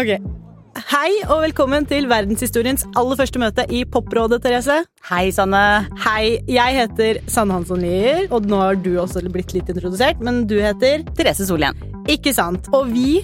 [0.00, 0.14] Ok.
[0.88, 4.78] Hei og velkommen til verdenshistoriens aller første møte i Poprådet, Therese.
[5.10, 5.60] Hei, Sanne.
[6.06, 10.46] Hei, jeg heter Sanne Hansson Lier, og nå har du også blitt litt introdusert, men
[10.48, 11.76] du heter Therese Solien.
[12.08, 12.70] Ikke sant.
[12.72, 13.18] Og vi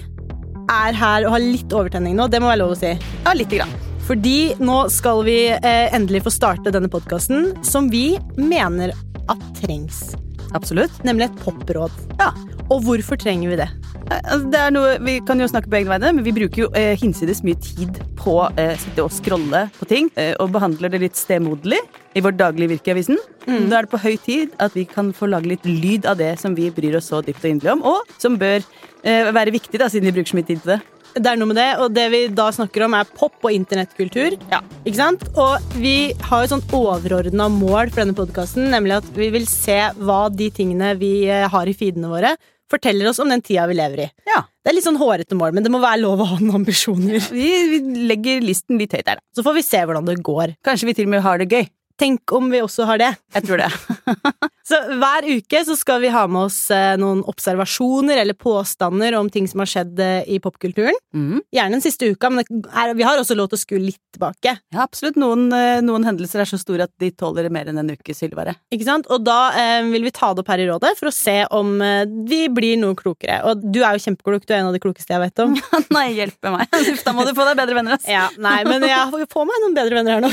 [0.69, 2.93] er her og har litt overtenning nå, det må være lov å si.
[3.25, 3.73] Ja, lite grann.
[4.05, 8.93] Fordi nå skal vi eh, endelig få starte denne podkasten som vi mener
[9.25, 10.11] at trengs.
[10.53, 11.01] Absolutt.
[11.07, 12.05] Nemlig et popråd.
[12.21, 12.35] Ja.
[12.73, 13.67] Og hvorfor trenger vi det?
[14.11, 16.65] Eh, altså, Det er noe, Vi kan jo snakke på egne vegne, men vi bruker
[16.65, 20.51] jo eh, hinsides mye tid på å eh, sitte og scrolle på ting, eh, og
[20.51, 21.79] behandler det litt stemoderlig
[22.17, 23.19] i vårt daglige virke i avisen.
[23.47, 26.33] Da er det på høy tid at vi kan få lage litt lyd av det
[26.41, 29.79] som vi bryr oss så dypt og inderlig om, og som bør eh, være viktig,
[29.79, 30.81] da, siden vi bruker så mye tid til det.
[31.17, 34.35] Det er noe med det, og det vi da snakker om, er pop og internettkultur.
[34.51, 34.59] Ja.
[34.83, 35.23] Ikke sant?
[35.39, 39.79] Og vi har et sånt overordna mål for denne podkasten, nemlig at vi vil se
[39.97, 42.35] hva de tingene vi eh, har i feedene våre,
[42.71, 44.09] forteller oss om den tida vi lever i.
[44.27, 44.43] Ja.
[44.63, 47.21] Det er litt sånn hårete mål, men det må være lov å ha noen ambisjoner.
[47.31, 49.25] Vi, vi legger listen litt høyt der, da.
[49.37, 50.57] Så får vi se hvordan det går.
[50.67, 51.67] Kanskje vi til og med har det gøy.
[51.97, 53.09] Tenk om vi også har det.
[53.33, 53.71] Jeg tror det.
[54.67, 59.29] Så hver uke så skal vi ha med oss eh, noen observasjoner eller påstander om
[59.31, 60.97] ting som har skjedd eh, i popkulturen.
[61.15, 61.39] Mm.
[61.55, 64.57] Gjerne den siste uka, men er, vi har også lov til å skue litt tilbake.
[64.75, 65.15] Ja, absolutt.
[65.15, 68.57] Noen, eh, noen hendelser er så store at de tåler mer enn en ukes hyllevare.
[68.75, 69.07] Ikke sant?
[69.13, 71.77] Og da eh, vil vi ta det opp her i rådet for å se om
[71.85, 73.39] eh, vi blir noe klokere.
[73.47, 75.55] Og du er jo kjempeklok, du er en av de klokeste jeg vet om.
[75.95, 76.67] Nei, hjelpe meg.
[77.07, 78.07] Da må du få deg bedre venner, ass.
[78.09, 80.31] Ja, nei, men jeg får meg noen bedre venner her nå.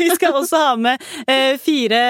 [0.00, 0.97] Vi skal også ha med
[1.62, 2.00] fire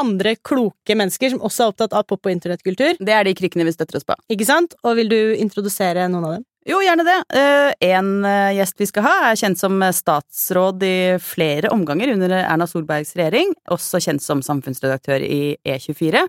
[0.00, 3.00] andre kloke mennesker som også er opptatt av pop- og internettkultur.
[3.00, 4.16] Det er de krykkene vi støtter oss på.
[4.32, 4.76] Ikke sant?
[4.86, 6.46] Og vil du introdusere noen av dem?
[6.62, 7.16] Jo, gjerne det.
[7.34, 12.12] Eh, En eh, gjest vi skal ha, er kjent som eh, statsråd i flere omganger
[12.14, 16.22] under Erna Solbergs regjering, også kjent som samfunnsredaktør i E24.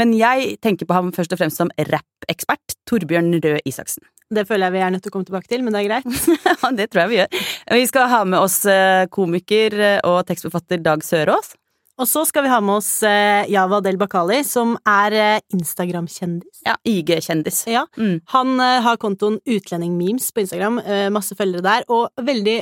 [0.00, 4.08] Men jeg tenker på ham først og fremst som rappekspert, Torbjørn Røe Isaksen.
[4.28, 6.08] Det føler jeg vi er nødt til å komme tilbake til, men det er greit.
[6.58, 7.46] Ja, det tror jeg vi gjør.
[7.78, 11.54] Vi skal ha med oss eh, komiker eh, og tekstforfatter Dag Sørås.
[11.98, 16.60] Og så skal vi ha med oss eh, Java Del Bakali, som er Instagram-kjendis.
[16.68, 17.62] Ja, IG-kjendis.
[17.72, 18.20] Ja, Mm.
[18.34, 20.78] Han har kontoen Utlendingmemes på Instagram,
[21.14, 22.60] masse følgere der, og veldig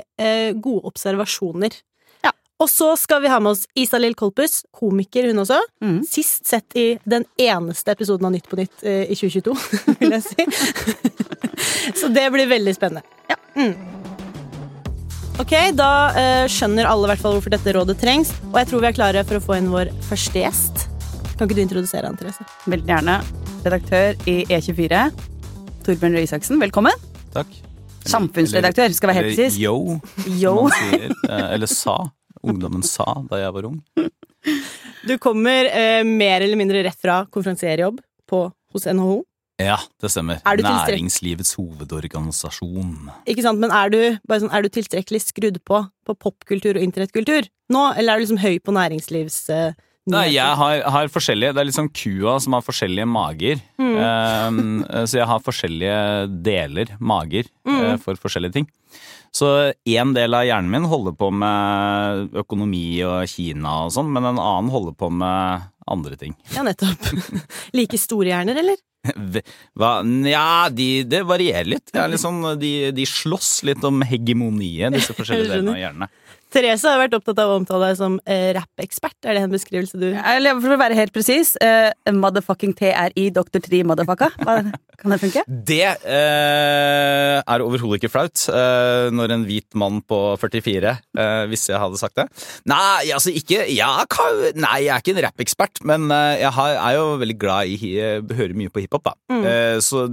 [0.63, 1.75] gode observasjoner.
[2.57, 5.59] Og så skal vi ha med oss Isalill Kolpus, komiker hun også.
[5.85, 5.99] Mm.
[6.09, 9.53] Sist sett i den eneste episoden av Nytt på Nytt eh, i 2022,
[10.01, 10.47] vil jeg si.
[12.01, 13.05] så det blir veldig spennende.
[13.29, 13.37] Ja.
[13.61, 13.75] Mm.
[15.37, 18.87] Ok, da eh, skjønner alle i hvert fall hvorfor dette rådet trengs, og jeg tror
[18.87, 20.87] vi er klare for å få inn vår første gjest.
[21.37, 22.47] Kan ikke du introdusere han, Therese?
[22.65, 23.21] Veldig gjerne.
[23.67, 25.03] Redaktør i E24.
[25.85, 27.05] Torbjørn Røe Isaksen, velkommen.
[27.37, 27.53] Takk.
[28.09, 29.59] Samfunnsredaktør, skal være helt presis.
[29.61, 29.99] Yo,
[30.41, 30.71] Yo.
[30.73, 31.11] sier.
[31.29, 31.99] Eh, Eller sa.
[32.47, 33.81] Ungdommen sa da jeg var ung.
[35.07, 39.21] Du kommer eh, mer eller mindre rett fra konferansierjobb på, hos NHO.
[39.63, 40.43] Ja, det stemmer.
[40.45, 43.09] Er du Næringslivets hovedorganisasjon.
[43.31, 43.61] Ikke sant?
[43.63, 48.13] Men er du, sånn, er du tilstrekkelig skrudd på på popkultur og internettkultur nå, eller
[48.13, 49.39] er du liksom høy på næringslivs...
[49.51, 49.73] eh,
[50.07, 53.59] Nei, jeg har, har forskjellige Det er sånn kua som har forskjellige mager.
[53.75, 53.97] Mm.
[53.99, 55.97] Um, så jeg har forskjellige
[56.47, 57.81] deler, mager, Mm.
[57.83, 58.69] uh, for forskjellige ting.
[59.37, 59.49] Så
[59.85, 64.41] én del av hjernen min holder på med økonomi og Kina og sånn, men en
[64.41, 66.37] annen holder på med andre ting.
[66.55, 67.11] Ja, nettopp.
[67.79, 68.81] like store hjerner, eller?
[69.77, 70.01] Hva?
[70.03, 71.91] Nja, de, det varierer litt.
[71.93, 76.11] Det er sånn, de, de slåss litt om hegemoniet, disse forskjellige delene av hjernene.
[76.57, 79.19] Therese har vært opptatt av å omtale deg som eh, rappekspert.
[79.29, 83.61] Er det en beskrivelse du Eller for å være helt presis, eh, motherfucking TRI Dr.
[83.67, 84.31] Tri motherfucka.
[84.97, 85.43] Kan det funke?
[85.69, 91.67] Det eh, er overhodet ikke flaut eh, når en hvit mann på 44 eh, Hvis
[91.69, 92.27] jeg hadde sagt det.
[92.73, 96.79] Nei, altså ikke ja, kan, Nei, jeg er ikke en rappekspert, men eh, jeg har,
[96.81, 97.95] er jo veldig glad i hi-
[98.37, 99.15] Hører mye på hiphop, da.
[99.33, 99.45] Mm.
[99.45, 100.07] Eh, så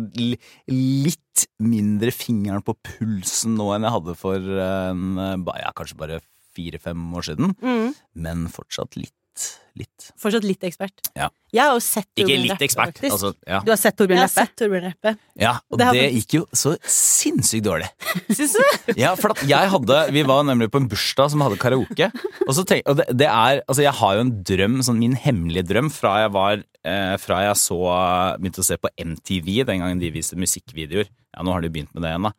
[0.68, 1.20] litt
[1.64, 6.20] mindre fingeren på pulsen nå enn jeg hadde for eh, en, eh, ja, kanskje bare
[6.56, 7.56] fire-fem år siden.
[7.62, 7.92] mm.
[8.16, 9.14] Men fortsatt litt.
[9.74, 10.12] Litt.
[10.22, 11.00] Fortsatt litt ekspert.
[11.18, 11.32] Ja.
[11.50, 12.92] Jeg har jo sett Ikke Torbjørn litt rappe, ekspert.
[13.00, 13.14] faktisk.
[13.16, 13.62] Altså, ja.
[13.66, 15.14] Du har sett Torbjørn Jeg har sett Torbjørn Reppe.
[15.42, 17.88] ja, og Det det, gikk jo så sinnssykt dårlig.
[18.38, 18.94] Syns du?
[19.02, 22.12] Ja, for at jeg hadde Vi var nemlig på en bursdag som hadde karaoke.
[22.46, 25.18] Og, så tenk, og det, det er Altså, jeg har jo en drøm, sånn min
[25.18, 27.82] hemmelige drøm, fra jeg var eh, Fra jeg så
[28.38, 31.10] Begynte å se på MTV den gangen de viste musikkvideoer.
[31.34, 32.36] Ja, nå har de begynt med det igjen, da.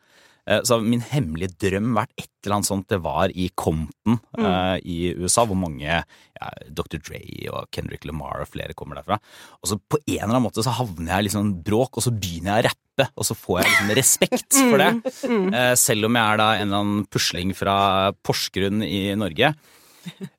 [0.46, 4.18] Eh, Så har min hemmelige drøm vært et eller annet sånt det var i Compton
[4.38, 6.98] eh, i USA, hvor mange ja, Dr.
[7.00, 7.20] Dre
[7.54, 9.16] og Kendrick Lamar og flere kommer derfra.
[9.62, 12.12] Og så på en eller annen måte så havner jeg i liksom bråk, og så
[12.12, 14.90] begynner jeg å rappe, og så får jeg liksom respekt for det.
[15.54, 17.78] Uh, selv om jeg er da en eller annen pusling fra
[18.24, 19.54] Porsgrunn i Norge.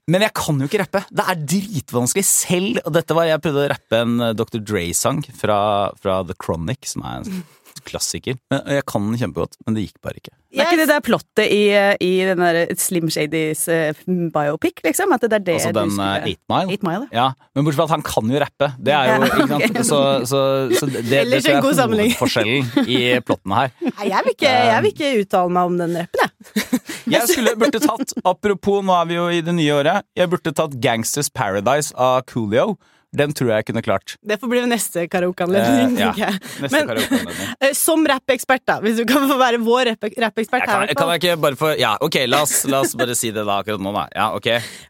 [0.05, 1.01] Men jeg kan jo ikke rappe.
[1.09, 2.83] Det er dritvanskelig selv.
[2.85, 4.61] Og dette var, Jeg prøvde å rappe en Dr.
[4.61, 5.57] Dre-sang fra,
[5.97, 7.39] fra The Chronic, som er en
[7.87, 8.39] klassiker.
[8.51, 10.33] Men jeg kan den kjempegodt, men det gikk bare ikke.
[10.55, 11.63] Det er ikke det der plottet i,
[12.05, 13.97] i den der Slim Shadys uh,
[14.31, 15.11] biopic, liksom?
[15.11, 16.71] At det er det Altså du den skulle uh, Eight Mile.
[16.71, 18.69] Eight Mile, Ja, Men bortsett fra at han kan jo rappe.
[18.79, 19.81] Det er jo ikke sant?
[19.89, 19.99] Så,
[20.31, 20.41] så,
[20.79, 23.75] så det, det jeg er hovedforskjellen i plottene her.
[23.83, 26.81] Nei, jeg vil, ikke, jeg vil ikke uttale meg om den rappen, jeg.
[27.15, 30.53] Jeg skulle burde tatt, apropos, nå er vi jo i det nye året, jeg burde
[30.57, 32.79] tatt Gangsters Paradise av Coolio.
[33.17, 34.15] Den tror jeg jeg kunne klart.
[34.25, 35.95] Det får bli neste karaokeanledning.
[35.99, 36.31] Eh, ja.
[36.61, 37.51] Neste Men- karaokeanledning.
[37.65, 40.87] Eh, Som rappekspert, da, hvis du kan få være vår rappekspert her.
[40.93, 43.59] kan, jeg ikke bare få Ja, ok, la oss, la oss bare si det da
[43.61, 44.05] akkurat nå, da.
[44.15, 44.49] Ja, ok.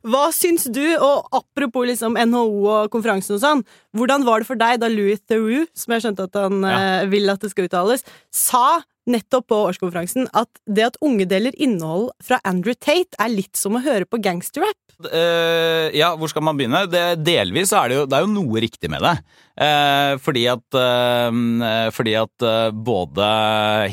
[0.10, 3.64] Hva syns du, og apropos liksom NHO og konferansen og sånn,
[3.96, 7.30] hvordan var det for deg da Louis Theroux, som jeg skjønte at han eh, vil
[7.32, 12.40] at det skal uttales, sa nettopp på årskonferansen at det at unge deler innhold fra
[12.48, 14.78] Andrew Tate, er litt som å høre på gangsterrap?
[15.06, 16.86] Uh, ja, hvor skal man begynne?
[16.88, 19.18] Det, delvis er det jo Det er jo noe riktig med det.
[19.56, 23.28] Eh, fordi at eh, Fordi at eh, både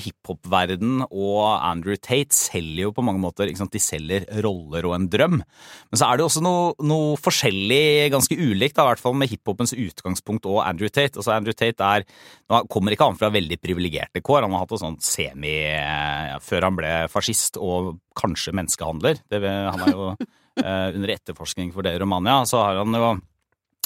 [0.03, 3.75] hiphop-verden og Andrew Tate selger jo på mange måter ikke sant?
[3.75, 5.39] De selger roller og en drøm.
[5.39, 9.17] Men så er det jo også noe, noe forskjellig, ganske ulikt, da, i hvert fall
[9.19, 11.15] med hiphopens utgangspunkt og Andrew Tate.
[11.15, 12.07] Altså Andrew Tate er
[12.51, 14.43] Nå kommer ikke han fra veldig privilegerte kår.
[14.45, 19.23] Han har hatt en sånn semi ja, Før han ble fascist og kanskje menneskehandler.
[19.31, 23.13] Det, han er jo eh, under etterforskning for det i Romania, så har han jo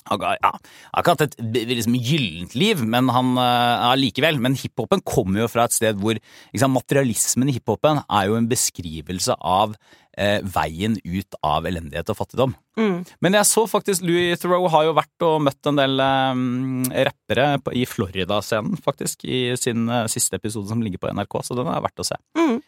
[0.06, 0.52] han har ja,
[1.00, 1.36] ikke hatt et
[1.70, 4.40] liksom, gyllent liv, men han uh, likevel.
[4.42, 8.50] Men hiphopen kommer jo fra et sted hvor liksom, materialismen i hiphopen er jo en
[8.50, 9.76] beskrivelse av
[10.16, 12.54] eh, veien ut av elendighet og fattigdom.
[12.78, 12.98] Mm.
[13.24, 16.44] Men jeg så faktisk Louis Theroux har jo vært og møtt en del eh,
[17.08, 21.58] rappere på, i Florida-scenen, faktisk, i sin eh, siste episode som ligger på NRK, så
[21.58, 22.18] den er verdt å se.
[22.38, 22.58] Mm.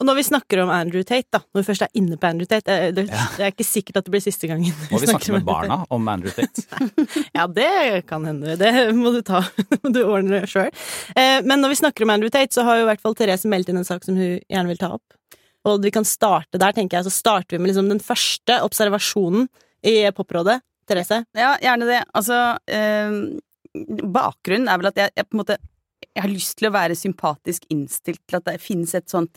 [0.00, 2.48] Og når vi snakker om Andrew Tate, da, når vi først er inne på Andrew
[2.48, 5.34] Tate eh, Det, det er ikke sikkert at det blir siste gangen Må vi snakke
[5.34, 6.64] med barna om Andrew Tate?
[7.36, 8.56] Ja, det kan hende.
[8.60, 9.42] Det må du ta.
[9.82, 10.70] må du ordne sjøl.
[11.12, 13.48] Eh, men når vi snakker om Andrew Tate, så har jo i hvert fall Therese
[13.50, 15.16] meldt inn en sak som hun gjerne vil ta opp.
[15.68, 17.08] Og vi kan starte der, tenker jeg.
[17.10, 19.50] Så starter vi med liksom den første observasjonen
[19.86, 20.60] i Poprådet.
[20.88, 21.20] Therese?
[21.36, 22.00] Ja, gjerne det.
[22.16, 22.40] Altså,
[22.72, 23.20] eh,
[24.00, 25.60] bakgrunnen er vel at jeg, jeg på en måte
[26.10, 29.36] jeg har lyst til å være sympatisk innstilt til at det finnes et sånt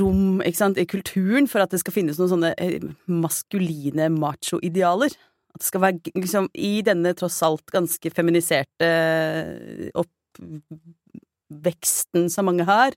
[0.00, 2.80] rom ikke sant, i kulturen for at det skal finnes noen sånne eh,
[3.10, 5.12] maskuline macho-idealer.
[5.52, 12.64] At det skal være liksom i denne tross alt ganske feminiserte eh, oppveksten som mange
[12.68, 12.90] har,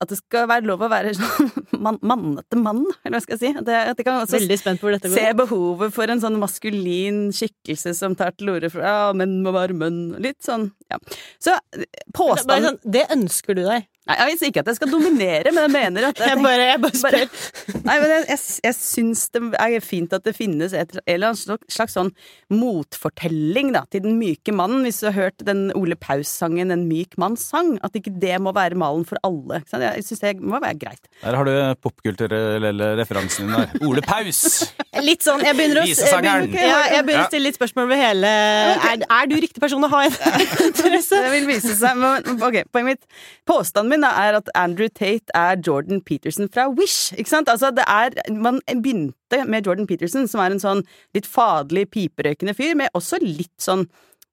[0.00, 1.50] at det skal være lov å være sånn
[1.84, 3.50] man, mannete mann, eller hva skal jeg si.
[3.60, 4.40] At, jeg, at jeg kan også
[5.12, 9.52] se behovet for en sånn maskulin skikkelse som tar til orde for ja, menn må
[9.56, 10.00] være menn.
[10.24, 11.00] Litt sånn, ja.
[11.42, 11.58] Så
[12.16, 13.88] Bare det, sånn, det ønsker du deg.
[14.10, 16.80] Nei, Jeg vil ikke at jeg skal dominere, men jeg mener at Jeg bare, jeg
[16.82, 17.16] bare spør.
[17.16, 21.30] bare- Nei, men jeg, jeg, jeg syns det er fint at det finnes et eller
[21.30, 22.10] annet slags, sånn
[22.50, 24.82] motfortelling da, til den myke mannen.
[24.86, 28.52] Hvis du har hørt den Ole Paus-sangen 'En myk manns sang', at ikke det må
[28.56, 29.60] være malen for alle.
[29.62, 29.82] Ikke sant?
[29.86, 31.06] Jeg syns det må være greit.
[31.22, 33.86] Der har du popkulturelle referansen din der.
[33.86, 34.72] Ole Paus!
[35.10, 36.48] Litt sånn, jeg begynner å, jeg Visesangeren.
[36.50, 39.84] begynner, ja, jeg begynner å stille litt spørsmål ved hele er, er du riktig person
[39.86, 40.16] å ha en,
[40.68, 41.20] interesse?
[41.24, 41.96] Det vil vise seg.
[42.00, 43.06] Men, ok, poenget mitt
[43.50, 47.12] Påstanden min er at Andrew Tate er Jordan Peterson fra Wish.
[47.16, 47.50] Ikke sant?
[47.52, 50.84] Altså, det er, man begynte med Jordan Peterson, som er en sånn
[51.16, 53.86] litt faderlig, piperøykende fyr, med også litt sånn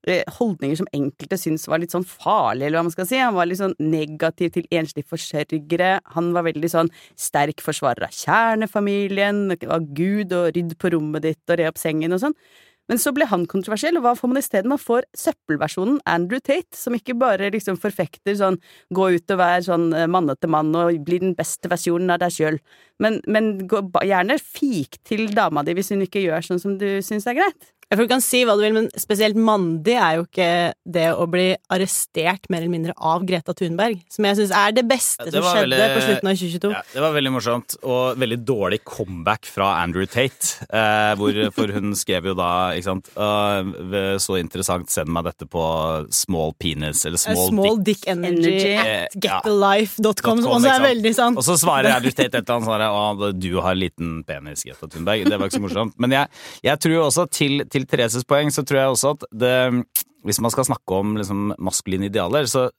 [0.07, 3.19] eh, holdninger som enkelte syntes var litt sånn farlige, eller hva man skal si.
[3.21, 5.91] Han var litt sånn negativ til enslige forsørgere.
[6.15, 11.43] Han var veldig sånn sterk forsvarer av kjernefamilien, av Gud og rydd på rommet ditt
[11.51, 12.39] og re opp sengen og sånn.
[12.87, 14.71] Men så ble han kontroversiell, og hva får man isteden?
[14.71, 18.59] Man får søppelversjonen Andrew Tate, som ikke bare liksom forfekter sånn
[18.95, 22.35] gå ut og være sånn eh, mannete mann og bli den beste versjonen av deg
[22.35, 22.59] sjøl,
[23.03, 26.87] men, men gå, gjerne fik til dama di hvis hun ikke gjør sånn som du
[27.05, 27.73] syns er greit.
[27.87, 30.47] Jeg tror du kan si hva du vil, men spesielt mandig er jo ikke
[30.91, 34.83] det å bli arrestert mer eller mindre av Greta Thunberg, som jeg syns er det
[34.89, 36.71] beste Ja, det som skjedde veldig- på slutten av 2022.
[36.75, 40.65] Ja, det var veldig morsomt, og veldig dårlig comeback fra Andrew Tate.
[40.67, 45.47] Eh, hvor, for hun skrev jo da, ikke sant uh, Så interessant, send meg dette
[45.47, 45.63] på
[46.11, 48.01] small penis, eller Small, small, small dick.
[48.03, 48.75] dick energy Energy.
[48.75, 49.39] at Eh, ja.
[49.45, 51.37] getalife.com, som også er veldig sant.
[51.39, 54.63] Og så svarer Andrew Tate et eller annet sånn her, Å, du har liten penis,
[54.67, 55.23] Greta Thunberg.
[55.27, 55.93] Det var ikke så morsomt.
[56.01, 56.27] Men jeg,
[56.67, 59.85] jeg tror jo også, til, til Thereses poeng, så tror jeg også at det
[60.25, 62.69] Hvis man skal snakke om liksom maskuline idealer, så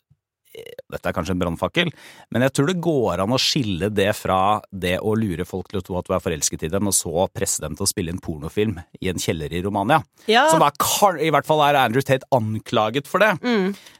[0.88, 1.90] dette er kanskje en brannfakkel,
[2.32, 5.80] men jeg tror det går an å skille det fra det å lure folk til
[5.80, 8.14] å tro at du er forelsket i dem, og så presse dem til å spille
[8.14, 10.00] en pornofilm i en kjeller i Romania.
[10.30, 10.46] Ja.
[10.52, 10.74] Som er,
[11.24, 13.34] i hvert fall er Andrew Tate anklaget for det.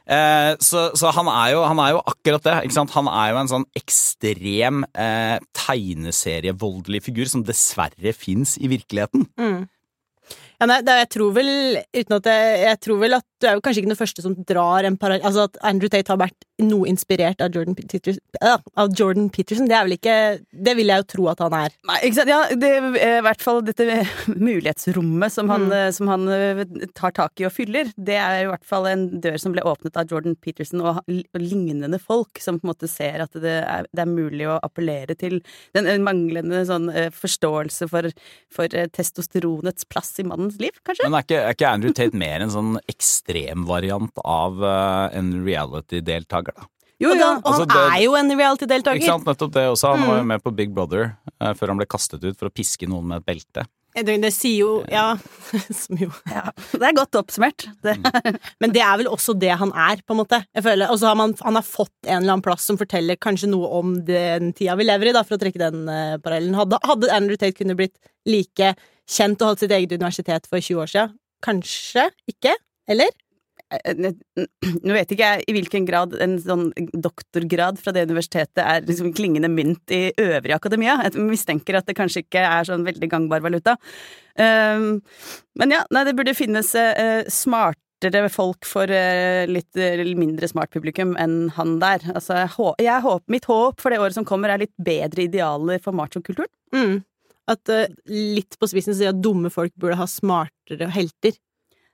[0.09, 2.55] Eh, så så han, er jo, han er jo akkurat det.
[2.95, 9.29] Han er jo en sånn ekstrem eh, tegneserievoldelig figur som dessverre fins i virkeligheten.
[10.59, 11.49] Ja, nei, det, jeg tror vel
[11.95, 14.35] uten at jeg, jeg tror vel at du er jo kanskje ikke den første som
[14.47, 18.57] drar en parallell Altså at Andrew Tate har vært noe inspirert av Jordan Peterson, uh,
[18.79, 20.15] av Jordan Peterson det er vel ikke
[20.49, 21.75] Det vil jeg jo tro at han er.
[21.87, 22.31] Nei, ikke sant?
[22.31, 23.85] Ja, det er i hvert fall dette
[24.49, 25.95] mulighetsrommet som han, mm.
[25.95, 26.63] som han eh,
[26.97, 29.97] tar tak i og fyller, det er i hvert fall en dør som ble åpnet
[29.99, 31.01] av Jordan Peterson og,
[31.39, 35.15] lignende folk, som på en måte ser at det er, det er mulig å appellere
[35.19, 35.39] til
[35.77, 38.09] den eh, manglende sånn eh, forståelse for,
[38.53, 41.07] for eh, testosteronets plass i mannens liv, kanskje?
[41.07, 46.48] Men er ikke, er ikke Andrew Tate mer en sånn ekstremvariant av eh, en reality-deltaker,
[46.55, 46.67] da?
[46.99, 47.15] Jo, jo.
[47.15, 49.05] og han altså, det- er jo en reality-deltaker.
[49.05, 49.93] sant, nettopp det også.
[49.95, 50.19] Han var Mm.
[50.19, 53.05] jo med på Big Brother eh, før han ble kastet ut for å piske noen
[53.07, 53.65] med et belte.
[53.95, 55.15] Det, det sier jo Ja,
[55.81, 56.51] som jo ja.
[56.71, 57.65] Det er godt oppsummert.
[57.81, 57.95] Det,
[58.61, 60.43] Men det er vel også det han er, på en måte.
[60.53, 63.15] Jeg føler, Og så har man, han har fått en eller annen plass som forteller
[63.17, 66.53] kanskje noe om den tida vi lever i, da, for å trekke den uh, parallellen.
[66.59, 67.95] Hadde, hadde Andrew Tate kunne blitt
[68.29, 68.75] like
[69.09, 71.15] kjent og holdt sitt eget universitet for 20 år siden?
[71.41, 72.53] Kanskje ikke?
[72.87, 73.09] Eller?
[73.69, 74.13] Eh,
[74.85, 79.13] Nå vet ikke jeg i hvilken grad en sånn doktorgrad fra det universitetet er liksom
[79.17, 80.99] klingende mynt i øvrig akademia.
[81.05, 83.77] Jeg mistenker at det kanskje ikke er sånn veldig gangbar valuta.
[84.39, 85.01] Um,
[85.59, 90.71] men ja, nei, det burde finnes eh, smartere folk for eh, litt eh, mindre smart
[90.73, 92.05] publikum enn han der.
[92.13, 92.45] Altså,
[92.79, 96.51] jeg, håper, mitt håp for det året som kommer, er litt bedre idealer for machokulturen.
[96.75, 97.01] Mm.
[97.49, 101.37] At eh, litt på spissen sier at dumme folk burde ha smartere helter.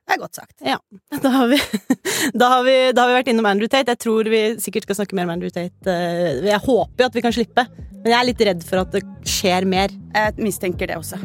[0.06, 0.54] Det er godt sagt.
[0.62, 0.76] Ja.
[1.24, 1.56] Da har, vi,
[2.40, 3.94] da, har vi, da har vi vært innom Andrew Tate.
[3.96, 5.90] Jeg tror vi sikkert skal snakke mer om Andrew Tate.
[5.90, 8.94] eh, Jeg håper jo at vi kan slippe, men jeg er litt redd for at
[8.94, 9.90] det skjer mer.
[10.14, 11.18] Jeg mistenker det også.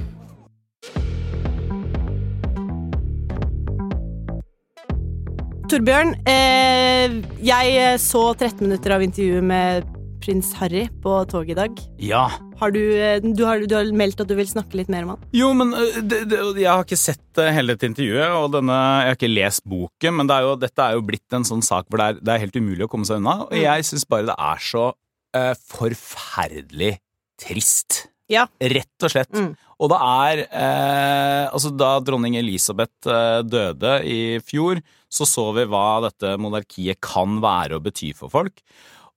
[5.72, 7.14] Torbjørn, eh,
[7.46, 9.86] jeg så 13 minutter av intervjuet med
[10.22, 11.80] prins Harry på toget i dag.
[12.04, 12.26] Ja.
[12.62, 15.16] Har du, eh, du, har, du har meldt at du vil snakke litt mer om
[15.16, 15.24] han?
[15.34, 15.74] Jo, men
[16.06, 19.66] det, det, jeg har ikke sett hele dette intervjuet, og denne, jeg har ikke lest
[19.70, 22.22] boken, men det er jo, dette er jo blitt en sånn sak hvor det er,
[22.22, 24.86] det er helt umulig å komme seg unna, og jeg syns bare det er så
[24.92, 26.94] ø, forferdelig
[27.42, 28.06] trist.
[28.32, 28.46] Ja.
[28.62, 29.34] Rett og slett.
[29.36, 29.52] Mm.
[29.82, 34.80] Og det er eh, Altså, da dronning Elisabeth eh, døde i fjor,
[35.12, 38.62] så så vi hva dette monarkiet kan være og bety for folk.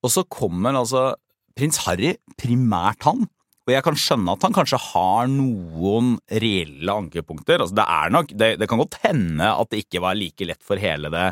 [0.05, 1.13] Og så kommer altså
[1.59, 3.25] prins Harry, primært han.
[3.65, 7.63] Og jeg kan skjønne at han kanskje har noen reelle ankepunkter.
[7.63, 10.61] Altså det, er nok, det, det kan godt hende at det ikke var like lett
[10.67, 11.31] for hele det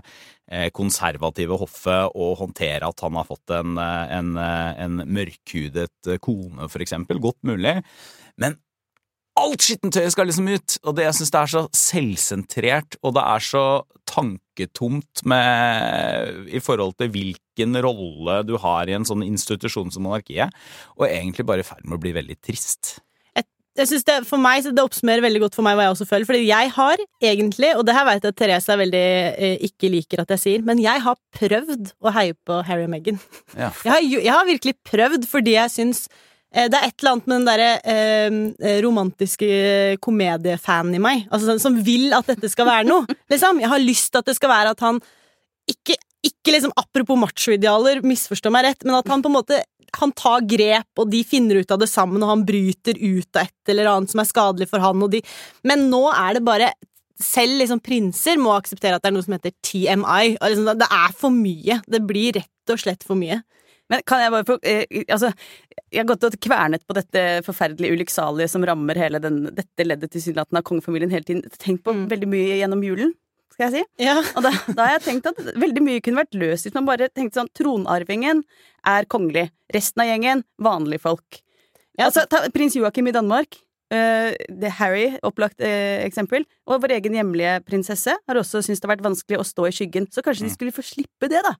[0.48, 6.12] eh, konservative hoffet å håndtere at han har fått en, eh, en, eh, en mørkhudet
[6.24, 7.20] kone, for eksempel.
[7.20, 7.76] Godt mulig.
[8.40, 8.56] Men
[9.40, 13.22] alt skittentøyet skal liksom ut, og det jeg syns det er så selvsentrert, og det
[13.34, 13.64] er så
[14.08, 20.52] tanketomt med, i forhold til hvilken rolle du har i en sånn institusjon som monarkiet,
[20.98, 22.98] og egentlig bare i ferd med å bli veldig trist.
[23.72, 26.06] Jeg synes det, for meg, så det oppsummerer veldig godt for meg hva jeg også
[26.10, 26.28] føler.
[26.28, 29.88] Fordi jeg har egentlig, og det her vet jeg at Therese er veldig eh, ikke
[29.94, 33.22] liker at jeg sier, men jeg har prøvd å heie på Harry og Meghan.
[33.56, 33.70] Ja.
[33.86, 36.04] Jeg har, jeg har virkelig prøvd fordi jeg syns
[36.52, 39.48] det er et eller annet med den derre eh, romantiske
[40.04, 43.18] komediefanen i meg, altså som vil at dette skal være noe.
[43.32, 43.62] Liksom.
[43.62, 45.00] Jeg har lyst til at det skal være at han
[45.70, 50.12] ikke, ikke liksom Apropos machoidealer, misforstå meg rett, men at han på en måte han
[50.16, 53.72] tar grep, og de finner ut av det sammen, og han bryter ut av et
[53.72, 55.20] eller annet som er skadelig for han, og de
[55.68, 56.70] Men nå er det bare
[57.22, 60.36] selv liksom prinser må akseptere at det er noe som heter TMI.
[60.40, 61.78] Liksom, det er for mye.
[61.86, 63.42] Det blir rett og slett for mye.
[63.92, 65.32] Men kan jeg bare få eh, Altså,
[65.92, 70.14] jeg har gått og kvernet på dette forferdelige ulykksalige som rammer hele den, dette leddet
[70.14, 71.44] tilsynelatende av kongefamilien hele tiden.
[71.60, 72.06] Tenkt på Mm.
[72.08, 73.12] veldig mye gjennom julen,
[73.52, 74.04] skal jeg si.
[74.06, 74.14] Ja.
[74.36, 77.10] Og da, da har jeg tenkt at veldig mye kunne vært løst hvis man bare
[77.12, 78.40] tenkte sånn Tronarvingen
[78.88, 79.50] er kongelig.
[79.76, 81.42] Resten av gjengen vanlige folk.
[81.98, 82.06] Ja.
[82.08, 83.60] Altså, ta prins Joakim i Danmark.
[83.92, 86.46] Uh, det Harry, opplagt uh, eksempel.
[86.64, 89.74] Og vår egen hjemlige prinsesse har også syntes det har vært vanskelig å stå i
[89.76, 90.06] skyggen.
[90.08, 91.52] Så kanskje de skulle få slippe det, da.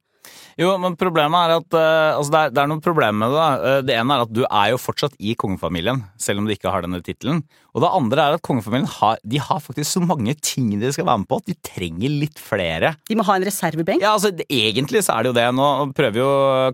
[0.61, 3.47] Jo, men problemet er at eh, altså det, er, det er noen problemer med det.
[3.71, 6.71] Eh, Det ene er at du er jo fortsatt i kongefamilien, selv om du ikke
[6.71, 7.41] har denne tittelen.
[7.73, 11.07] Og det andre er at kongefamilien har, de har faktisk så mange ting de skal
[11.09, 12.93] være med på, at de trenger litt flere.
[13.09, 14.05] De må ha en reservebenk.
[14.05, 15.47] Ja, altså det, Egentlig så er det jo det.
[15.57, 16.29] Nå prøver jo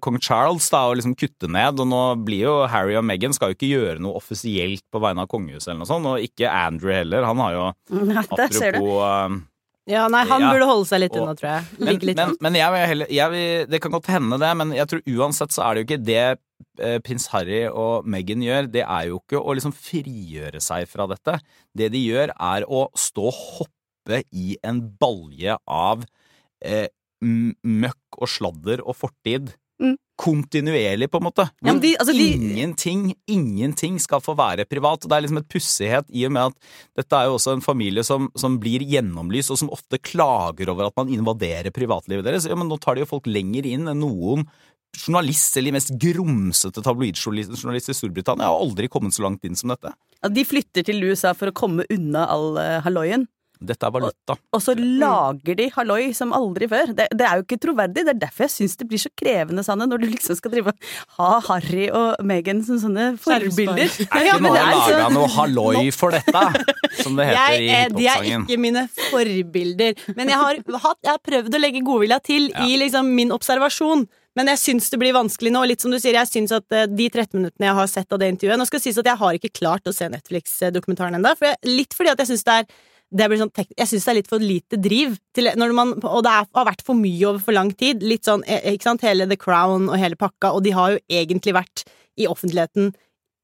[0.04, 3.52] kong Charles da å liksom kutte ned, og nå blir jo Harry og Meghan skal
[3.54, 6.92] jo ikke gjøre noe offisielt på vegne av kongehuset eller noe sånt, og ikke Andrew
[6.92, 7.24] heller.
[7.30, 7.66] Han har jo
[8.10, 8.24] Nei.
[8.26, 9.38] Apropos, eh,
[9.88, 10.50] Ja, nei, han Ja.
[10.52, 11.64] burde holde seg litt unna, tror jeg.
[11.78, 14.50] Men, Ligge litt men, men jeg vil heller jeg vil, Det kan godt hende det,
[14.60, 16.38] men jeg tror uansett så er det jo ikke det
[16.84, 18.68] eh, prins Harry og Meghan gjør.
[18.70, 21.38] Det er jo ikke å liksom frigjøre seg fra dette.
[21.74, 26.04] Det de gjør, er å stå og hoppe i en balje av
[26.64, 26.88] eh,
[27.22, 29.54] møkk og sladder og fortid.
[29.80, 29.96] Mm.
[30.18, 31.44] Kontinuerlig, på en måte.
[31.62, 35.00] Ja, de- altså, de- Ingenting, ingenting skal få være privat.
[35.06, 36.54] Det er liksom et pussighet i og med at
[36.96, 40.86] dette er jo også en familie som, som blir gjennomlyst, og som ofte klager over
[40.88, 42.48] at man invaderer privatlivet deres.
[42.50, 44.48] Ja, men nå tar de jo folk lenger inn enn noen
[44.98, 49.70] journalist, eller de mest grumsete tabloidjournalister i Storbritannia, har aldri kommet så langt inn som
[49.70, 49.92] dette.
[50.22, 53.28] Ja, de flytter til USA for å komme unna all uh, halloien.
[53.60, 54.36] Dette er valuta.
[54.54, 56.92] Og så lager de halloi som aldri før.
[56.94, 58.04] Det, det er jo ikke troverdig.
[58.06, 60.70] Det er derfor jeg syns det blir så krevende, Sanne, når du liksom skal drive
[60.70, 60.84] og
[61.18, 63.88] ha Harry og Meghan som sånne forbilder.
[64.08, 66.44] Er ikke noe er laga så- noe halloi for dette,
[67.02, 69.98] som det heter Jeg, i eh, de er ikke mine forbilder.
[70.16, 74.06] Men jeg har, hatt, jeg har prøvd å legge godvilja til i liksom min observasjon.
[74.38, 75.64] Men jeg syns det blir vanskelig nå.
[75.66, 78.20] Litt som du sier, jeg synes at eh, De 13 minuttene jeg har sett av
[78.22, 81.32] det intervjuet Nå skal det sies at jeg har ikke klart å se Netflix-dokumentaren ennå.
[81.38, 82.68] For jeg- litt fordi at jeg syns det er
[83.08, 86.48] sånn, jeg syns det er litt for lite driv, til, når man, og det er,
[86.54, 88.02] har vært for mye over for lang tid.
[88.02, 91.04] Litt sånn, eh, ikke sant, Hele The Crown og hele pakka, og de har jo
[91.08, 91.86] egentlig vært
[92.18, 92.92] i offentligheten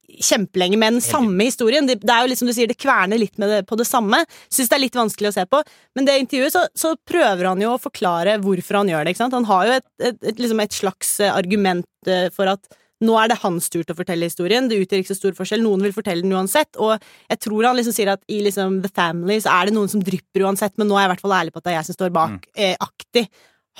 [0.04, 1.87] kjempelenge med den samme historien.
[1.88, 3.87] Det, det er jo litt som du sier, det kverner litt med det, på det
[3.88, 4.21] samme.
[4.52, 5.62] Syns det er litt vanskelig å se på.
[5.97, 9.14] Men det intervjuet så, så prøver han jo å forklare hvorfor han gjør det.
[9.14, 9.37] ikke sant?
[9.38, 12.68] Han har jo et, et, et, liksom et slags eh, argument eh, for at
[13.03, 14.69] nå er det hans tur til å fortelle historien.
[14.71, 15.65] Det utgjør ikke så stor forskjell.
[15.65, 16.79] Noen vil fortelle den uansett.
[16.79, 16.95] Og
[17.31, 20.05] jeg tror han liksom sier at i liksom The Family så er det noen som
[20.05, 21.91] drypper uansett, men nå er jeg i hvert fall ærlig på at det er jeg
[21.91, 23.27] som står bak, eh, aktig.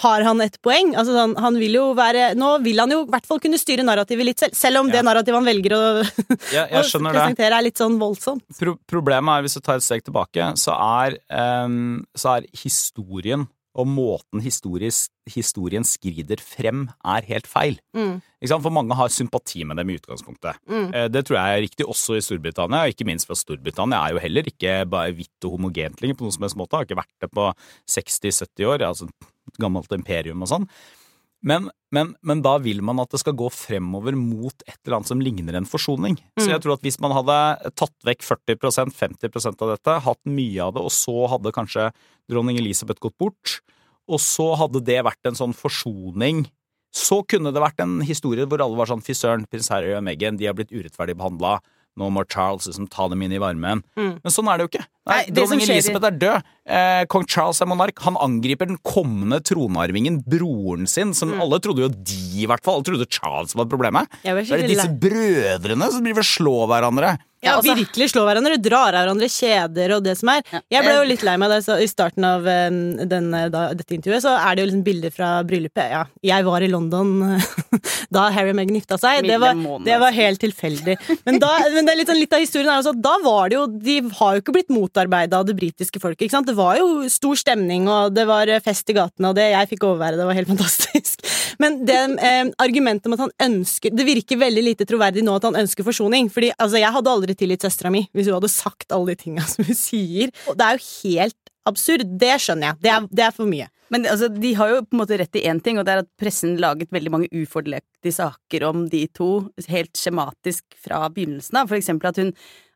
[0.03, 0.91] Har han et poeng?
[0.99, 3.85] Altså, han, han vil jo være Nå vil han jo i hvert fall kunne styre
[3.87, 5.83] narrativet litt selv, selv om det narrativet han velger å,
[6.57, 8.43] Ja, å presentere, er litt sånn voldsomt.
[8.59, 13.47] Pro problemet er, hvis du tar et steg tilbake, så er, um, så er historien
[13.75, 17.79] og måten historien skrider frem, er helt feil.
[17.97, 18.21] Mm.
[18.53, 20.61] For mange har sympati med dem i utgangspunktet.
[20.71, 20.89] Mm.
[20.95, 24.15] Eh, Det tror jeg er riktig også i Storbritannia, og ikke minst for Storbritannia er
[24.15, 26.77] jo heller ikke bare hvitt og homogent lenger på noen som helst måte.
[26.77, 27.49] Har ikke vært det på
[27.91, 29.09] 60-70 år, altså
[29.59, 30.69] gammelt imperium og sånn.
[31.45, 35.11] Men, men, men da vil man at det skal gå fremover mot et eller annet
[35.11, 36.17] som ligner en forsoning.
[36.41, 37.37] Så jeg tror at hvis man hadde
[37.77, 41.91] tatt vekk 40% 50% av dette, hatt mye av det, og så hadde kanskje
[42.31, 43.61] dronning Elisabeth gått bort,
[44.09, 46.47] og så hadde det vært en sånn forsoning
[46.95, 50.05] så kunne det vært en historie hvor alle var sånn fy søren, prins Harry og
[50.07, 51.57] Meghan, de har blitt urettferdig behandla.
[51.99, 53.83] Nå må Charles liksom ta dem inn i varmen.
[53.99, 54.17] Mm.
[54.23, 54.85] Men sånn er det jo ikke.
[55.07, 56.49] Nei, Nei, Dronning Elisabeth er død.
[56.67, 57.99] Eh, Kong Charles er monark.
[58.07, 61.15] Han angriper den kommende tronarvingen, broren sin, Mm.
[61.15, 62.81] som alle trodde jo de, i hvert fall.
[62.81, 64.11] Alle trodde Charles var problemet.
[64.25, 67.19] Så er disse brødrene som driver og slår hverandre.
[67.45, 70.43] Ja, altså- virkelig slå hverandre, drar av hverandre kjeder og det som er.
[70.73, 72.71] Jeg ble jo litt lei meg da, så i starten av eh,
[73.05, 75.91] den, eh, da, dette intervjuet, så er det jo liksom bilder fra bryllupet.
[75.95, 77.41] Ja, jeg var i London
[78.15, 79.27] da Harry og Meghan gifta seg.
[79.29, 80.97] Det var, det var helt tilfeldig.
[81.27, 83.51] Men, da, men det er litt, sånn, litt av historien er også at da var
[83.51, 86.27] det jo De har jo ikke blitt motarbeida av det britiske folket.
[86.27, 86.49] ikke sant?
[86.49, 89.73] Det var jo stor stemning, og det var eh, fest i gatene, og det jeg
[89.75, 91.25] fikk overvære, det var helt fantastisk.
[91.63, 95.47] Men det eh, argumentet om at han ønsker Det virker veldig lite troverdig nå at
[95.49, 96.31] han ønsker forsoning.
[96.33, 99.47] Fordi altså, jeg hadde aldri tilgitt søstera mi hvis hun hadde sagt alle de tinga
[99.53, 100.35] som hun sier.
[100.49, 102.05] Og det er jo helt absurd.
[102.21, 102.83] Det skjønner jeg.
[102.85, 103.69] Det er, det er for mye.
[103.93, 106.03] Men altså, de har jo på en måte rett i én ting, og det er
[106.03, 109.31] at pressen laget veldig mange ufordelaktige saker om de to,
[109.71, 111.71] helt skjematisk fra begynnelsen av.
[111.71, 112.33] For eksempel at hun,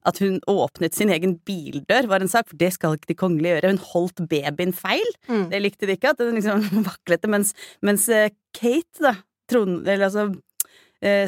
[0.09, 3.57] at hun åpnet sin egen bildør, var en sak, for det skal ikke de kongelige
[3.57, 3.73] gjøre.
[3.73, 5.17] Hun holdt babyen feil.
[5.31, 5.49] Mm.
[5.55, 7.33] Det likte de ikke, at hun liksom vaklet det.
[7.35, 9.17] Mens, mens eh, Kate, da,
[9.49, 10.29] Trond, eller altså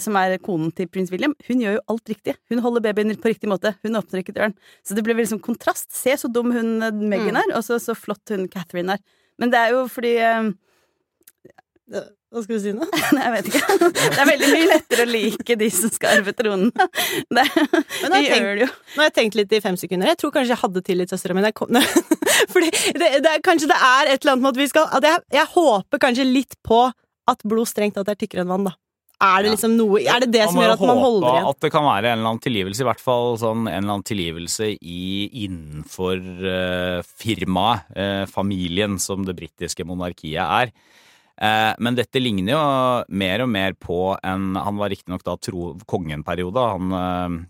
[0.02, 2.35] som er konen til prins William, hun gjør jo alt riktig.
[2.50, 3.74] Hun holder babyen på riktig måte.
[3.85, 4.56] Hun åpner ikke døren.
[4.83, 5.92] Så det blir sånn kontrast.
[5.94, 7.42] Se så dum hun eh, Meghan Mm.
[7.44, 9.04] er, og så, så flott hun Catherine er.
[9.38, 10.50] Men det er jo fordi eh,
[12.30, 12.87] Hva skal du si nå?
[13.16, 13.76] Nei, jeg vet ikke.
[14.14, 16.68] Det er veldig mye lettere å like de som skal arve tronen.
[17.35, 18.68] Det, Men de jeg tenk- gjør det jo.
[18.94, 20.11] Nå har jeg tenkt litt i fem sekunder.
[20.12, 21.42] Jeg tror kanskje jeg hadde tillit søstera mi.
[22.52, 25.22] Fordi det, det, kanskje det er et eller annet med at vi skal at jeg,
[25.40, 26.85] jeg håper kanskje litt på
[27.30, 28.76] at blod strengt tatt er tykkere enn vann, da.
[29.20, 31.48] Er det liksom noe Er det det som gjør at man holder håpe igjen?
[31.52, 34.06] At det kan være en eller annen tilgivelse, i hvert fall sånn en eller annen
[34.09, 35.02] tilgivelse i,
[35.44, 40.72] innenfor uh, firmaet, uh, familien, som det britiske monarkiet er.
[41.40, 42.64] Eh, men dette ligner jo
[43.16, 47.46] mer og mer på en Han var riktignok da tro, kongen periode, han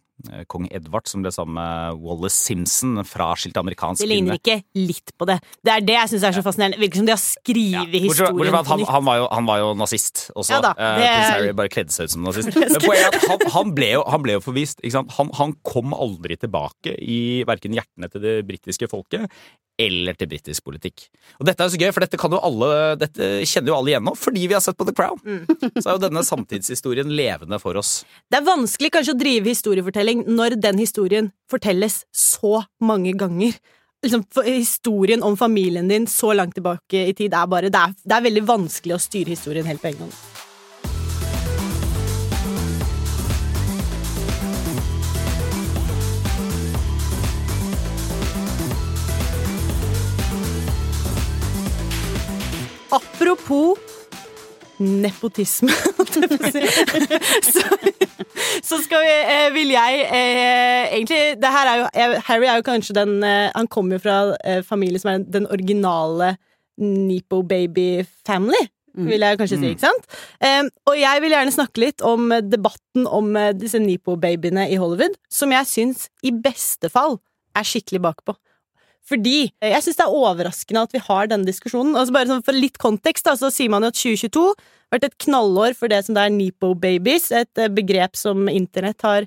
[0.51, 5.29] kong Edvard, som ble sammen med Wallace Simpson, fraskilt amerikansk Det ligner ikke litt på
[5.31, 5.39] det.
[5.63, 6.81] Det er det jeg syns er så fascinerende.
[6.81, 8.05] Virker som de har skrevet ja.
[8.09, 8.93] historien på han, nytt.
[8.97, 10.57] han, var jo, han var jo nazist også.
[10.57, 12.55] Ja da, Eh, det Prins Harry bare kledde seg ut som nazist.
[13.31, 14.81] Han, han, ble jo, han ble jo forvist.
[14.95, 19.29] Han, han kom aldri tilbake i verken hjertene til det britiske folket
[19.81, 21.07] eller til britisk politikk.
[21.39, 23.95] Og dette er jo så gøy, for dette, kan jo alle, dette kjenner jo alle
[23.95, 25.21] igjen nå, fordi vi har sett på The Crown.
[25.81, 28.01] Så er jo denne samtidshistorien levende for oss.
[28.31, 33.57] Det er vanskelig kanskje å drive historiefortelling når den historien fortelles så mange ganger.
[34.05, 38.17] Liksom, historien om familien din så langt tilbake i tid er bare Det er, det
[38.17, 40.49] er veldig vanskelig å styre historien helt på egen hånd.
[52.93, 53.79] Apropos
[54.81, 55.69] nepotisme,
[57.53, 57.65] så,
[58.65, 62.65] så skal vi, eh, vil jeg eh, egentlig det her er jo, Harry er jo
[62.65, 64.17] kanskje den eh, Han kommer jo fra
[64.65, 66.37] familie som er den originale
[66.81, 68.63] Nepo Baby Family.
[68.97, 69.71] Vil jeg kanskje si, Mm.
[69.77, 70.07] ikke sant?
[70.89, 75.69] Og jeg vil gjerne snakke litt om debatten om disse Nepo-babyene i Hollywood, som jeg
[75.69, 77.21] syns i beste fall
[77.55, 78.35] er skikkelig bakpå.
[79.11, 81.97] Fordi jeg syns det er overraskende at vi har denne diskusjonen.
[81.99, 85.09] Altså bare sånn For litt kontekst da, så sier man jo at 2022 har vært
[85.09, 89.27] et knallår for det som det er Nepo Babies, et eh, begrep som internett har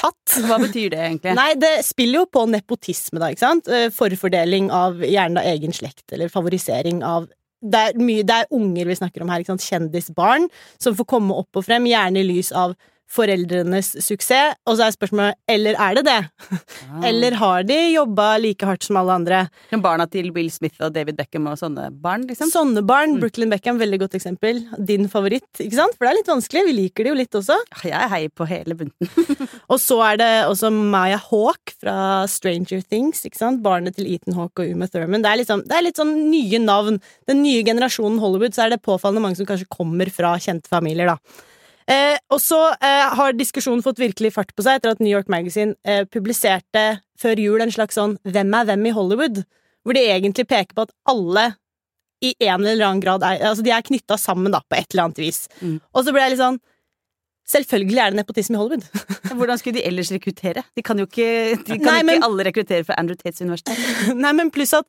[0.00, 0.38] tatt.
[0.46, 1.34] Hva betyr det egentlig?
[1.36, 3.68] Nei, det spiller jo på nepotisme, da, ikke sant?
[3.72, 7.28] Eh, Forfordeling av gjerne da egen slekt, eller favorisering av
[7.60, 10.46] det er, mye, det er unger vi snakker om her, kjendisbarn,
[10.80, 12.72] som får komme opp og frem, gjerne i lys av
[13.10, 14.56] foreldrenes suksess.
[14.68, 16.18] Og så er spørsmålet eller er det det?
[16.90, 17.04] Ah.
[17.08, 19.40] Eller har de jobba like hardt som alle andre?
[19.70, 22.50] Som barna til Will Smith og David Beckham og sånne barn, liksom?
[22.52, 23.16] Sånne barn.
[23.16, 23.20] Mm.
[23.24, 24.62] Brooklyn Beckham, veldig godt eksempel.
[24.78, 25.96] Din favoritt, ikke sant?
[25.96, 26.64] For det er litt vanskelig.
[26.68, 27.58] Vi liker det jo litt også.
[27.86, 29.10] Jeg heier på hele bunten.
[29.72, 31.96] Og så er det også Maya Hawke fra
[32.30, 33.24] Stranger Things.
[33.26, 33.62] ikke sant?
[33.64, 35.24] Barnet til Ethan Hawke og Uma Thurman.
[35.24, 37.00] Det er, liksom, det er litt sånn nye navn.
[37.30, 41.14] Den nye generasjonen Hollywood, så er det påfallende mange som kanskje kommer fra kjente familier,
[41.14, 41.46] da.
[41.90, 45.30] Eh, og så eh, har diskusjonen fått virkelig fart på seg etter at New York
[45.32, 46.84] Magazine eh, publiserte
[47.18, 49.42] før jul en slags sånn Hvem er hvem i Hollywood?
[49.82, 51.48] Hvor de egentlig peker på at alle
[52.22, 55.08] i en eller annen grad er Altså, de er knytta sammen, da, på et eller
[55.08, 55.46] annet vis.
[55.64, 55.80] Mm.
[55.80, 56.60] Og så ble jeg litt sånn
[57.50, 58.84] Selvfølgelig er det nepotisme i Hollywood.
[59.40, 60.62] Hvordan skulle de ellers rekruttere?
[60.78, 63.80] De kan jo ikke, de kan Nei, ikke alle rekruttere fra Andrew Tates universitet.
[64.22, 64.86] Nei, men pluss at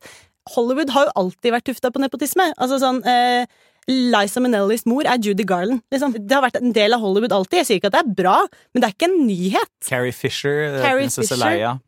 [0.53, 2.45] Hollywood har jo alltid vært tufta på nepotisme.
[2.61, 3.49] Altså sånn eh,
[3.89, 5.81] Liza Minnellis mor er Judy Garland.
[5.93, 6.13] Liksom.
[6.17, 7.61] Det har vært en del av Hollywood alltid.
[7.61, 8.35] Jeg sier ikke at det er bra,
[8.71, 9.71] men det er ikke en nyhet.
[9.87, 11.41] Carrie Fisher, eh, Carrie prinsesse Fisher.
[11.45, 11.79] Leia.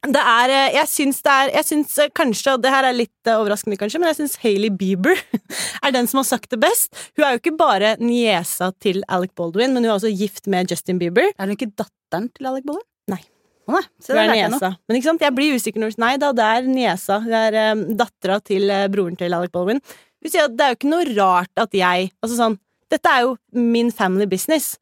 [0.00, 2.96] Det er, eh, jeg syns det er Jeg syns eh, kanskje, og det her er
[2.96, 5.18] litt overraskende, kanskje, men jeg syns Hailey Bieber
[5.84, 6.88] er den som har sagt det best.
[7.16, 10.70] Hun er jo ikke bare niesa til Alec Baldwin, men hun er også gift med
[10.70, 11.28] Justin Bieber.
[11.36, 12.86] Er hun ikke datteren til Alec Baldwin?
[13.12, 13.20] Nei.
[13.68, 14.70] Å nei, se Hun er niesa.
[14.88, 17.20] Men ikke sant, jeg blir usikker når Nei da, det er niesa.
[17.20, 19.84] Hun er um, dattera til broren til Alec Baldwin.
[20.20, 22.58] Hun sier at det er jo ikke noe rart at jeg Altså sånn
[22.90, 24.72] Dette er jo min family business.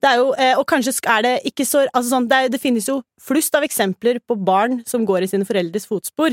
[0.00, 2.60] Det er jo, eh, og kanskje er det ikke så altså sånn, det, er, det
[2.62, 6.32] finnes jo flust av eksempler på barn som går i sine foreldres fotspor,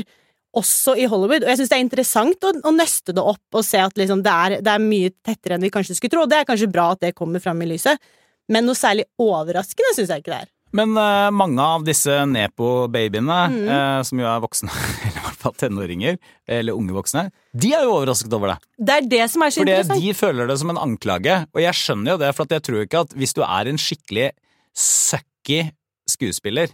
[0.56, 1.44] også i Hollywood.
[1.44, 4.24] Og jeg syns det er interessant å, å nøste det opp og se at liksom,
[4.24, 6.24] det, er, det er mye tettere enn vi kanskje skulle tro.
[6.24, 8.00] Og det er kanskje bra at det kommer fram i lyset,
[8.48, 10.52] men noe særlig overraskende syns jeg ikke det er.
[10.72, 13.66] Men uh, mange av disse Nepo-babyene, Mm.
[13.68, 14.70] uh, som jo er voksne,
[15.04, 16.16] eller i hvert fall tenåringer,
[16.48, 18.58] eller unge voksne, de er jo overrasket over det.
[18.78, 20.00] Det er det som er så Fordi interessant.
[20.06, 23.04] de føler det som en anklage, og jeg skjønner jo det, for jeg tror ikke
[23.06, 24.30] at hvis du er en skikkelig
[24.74, 25.60] sucky
[26.08, 26.72] skuespiller,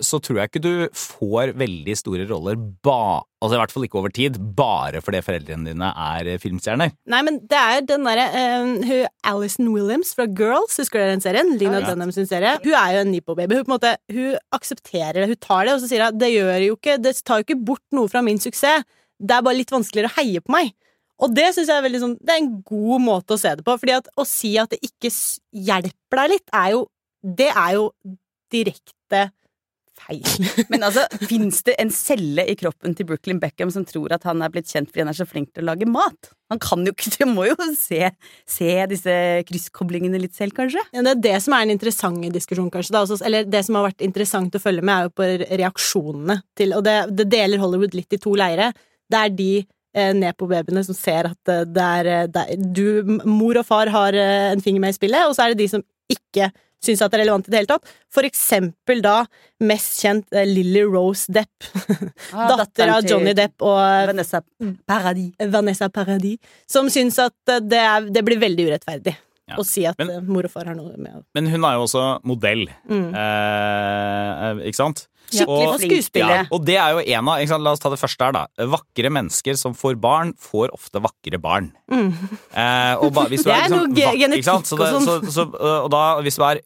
[0.00, 3.98] så tror jeg ikke du får veldig store roller ba, altså i hvert fall ikke
[4.00, 6.94] over tid, bare fordi foreldrene dine er eh, filmstjerner.
[7.12, 11.52] Nei, men det er den derre eh, Alison Williams fra Girls, husker dere den serien?
[11.60, 11.90] Lina Ja.
[11.90, 12.56] Dunham sin serie.
[12.64, 13.60] Hun er jo en Nipo-baby.
[13.60, 16.96] Hun, hun aksepterer det, hun tar det, og så sier hun det gjør jo ikke
[17.04, 18.86] Det tar jo ikke bort noe fra min suksess.
[19.18, 20.72] Det er bare litt vanskeligere å heie på meg.
[21.18, 23.64] Og det synes jeg er veldig sånn Det er en god måte å se det
[23.66, 23.74] på.
[23.80, 25.10] Fordi at å si at det ikke
[25.52, 26.84] hjelper deg litt, er jo
[27.20, 27.88] Det er jo
[28.54, 29.28] direkte
[29.98, 30.24] feil.
[30.72, 34.42] Men altså, fins det en celle i kroppen til Brooklyn Beckham som tror at han
[34.44, 36.32] er blitt kjent fordi han er så flink til å lage mat?
[36.52, 38.10] Han kan jo ikke, må jo se,
[38.48, 39.16] se disse
[39.48, 40.82] krysskoblingene litt selv, kanskje?
[40.94, 42.94] Ja, det er det som er en interessant diskusjon, kanskje.
[42.94, 43.04] Da.
[43.04, 46.76] Altså, eller det som har vært interessant å følge med, er jo på reaksjonene til
[46.76, 48.70] Og det, det deler Hollywood litt i to leire.
[49.08, 49.52] Det er de
[49.96, 53.90] eh, Nepo-babyene som ser at eh, det er, eh, det er du, Mor og far
[53.92, 56.50] har eh, en finger med i spillet, og så er det de som ikke
[56.84, 57.90] syns at det er relevant i det hele tatt.
[58.14, 59.16] For eksempel da
[59.66, 61.68] mest kjent eh, Lily Rose Depp.
[62.32, 64.42] Ah, datter av Johnny Depp og eh, Vanessa
[64.86, 65.32] Paradis.
[65.52, 66.38] Vanessa Paradis,
[66.70, 69.16] som syns at eh, det, er, det blir veldig urettferdig.
[69.48, 69.56] Ja.
[69.56, 72.02] og si at Men- mor og far har noe med Men hun er jo også
[72.28, 73.14] modell, Mm.
[73.16, 75.06] eh, ikke sant?
[75.28, 76.16] Skikkelig Og- flink.
[76.18, 77.60] Ja, og det er jo en av?
[77.60, 78.46] La oss ta det første her, da.
[78.72, 81.72] Vakre mennesker som får barn, får ofte vakre barn.
[81.90, 85.54] Eh, og ba, Det er, er liksom, noe genetikk og sånn.
[85.84, 86.60] og da, hvis du er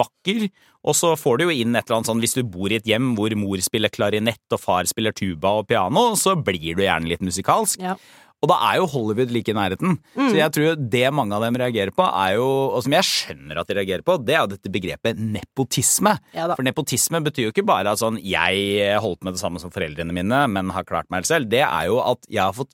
[0.00, 0.48] vakker,
[0.88, 2.86] og så får du jo inn et eller annet sånn Hvis du bor i et
[2.86, 7.10] hjem hvor mor spiller klarinett og far spiller tuba og piano, så blir du gjerne
[7.10, 7.82] litt musikalsk.
[7.82, 7.96] Ja.
[8.38, 9.96] Og da er jo Hollywood like i nærheten.
[10.14, 10.28] Mm.
[10.30, 12.44] Så jeg tror det mange av dem reagerer på, er jo,
[12.76, 16.12] og som jeg skjønner at de reagerer på, det er jo dette begrepet nepotisme.
[16.36, 16.46] Ja.
[16.54, 20.14] For nepotisme betyr jo ikke bare at sånn jeg holdt med det samme som foreldrene
[20.14, 21.50] mine, men har klart meg selv.
[21.50, 22.70] Det er jo at jeg har fått,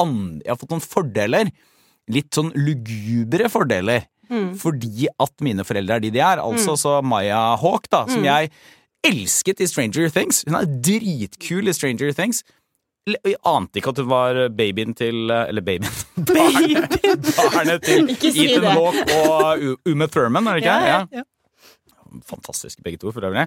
[0.00, 1.52] jeg har fått noen fordeler.
[2.12, 4.08] Litt sånn lugubre fordeler.
[4.32, 4.54] Mm.
[4.56, 6.40] Fordi at mine foreldre er de de er.
[6.40, 8.12] Altså så Maya Hawk, da, Mm.
[8.14, 8.50] som jeg
[9.04, 10.44] elsket i Stranger Things.
[10.48, 12.40] Hun er dritkul i Stranger Things.
[13.06, 15.90] Jeg ante ikke at hun var babyen til Eller babyen
[16.30, 16.94] Barnet,
[17.36, 18.70] barnet til si Ethan.
[18.78, 20.76] Hawke og Uma Thurman, er det ikke?
[20.88, 21.24] Ja, ja, ja.
[22.30, 23.44] Fantastisk, begge to, for øvrig.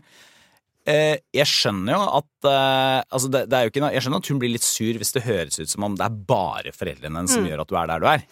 [0.87, 4.37] Eh, jeg skjønner jo at eh, altså det, det jo ikke Jeg skjønner at hun
[4.39, 7.43] blir litt sur hvis det høres ut som om det er bare foreldrene hennes som
[7.43, 7.49] Mm.
[7.51, 8.23] gjør at du er der du er.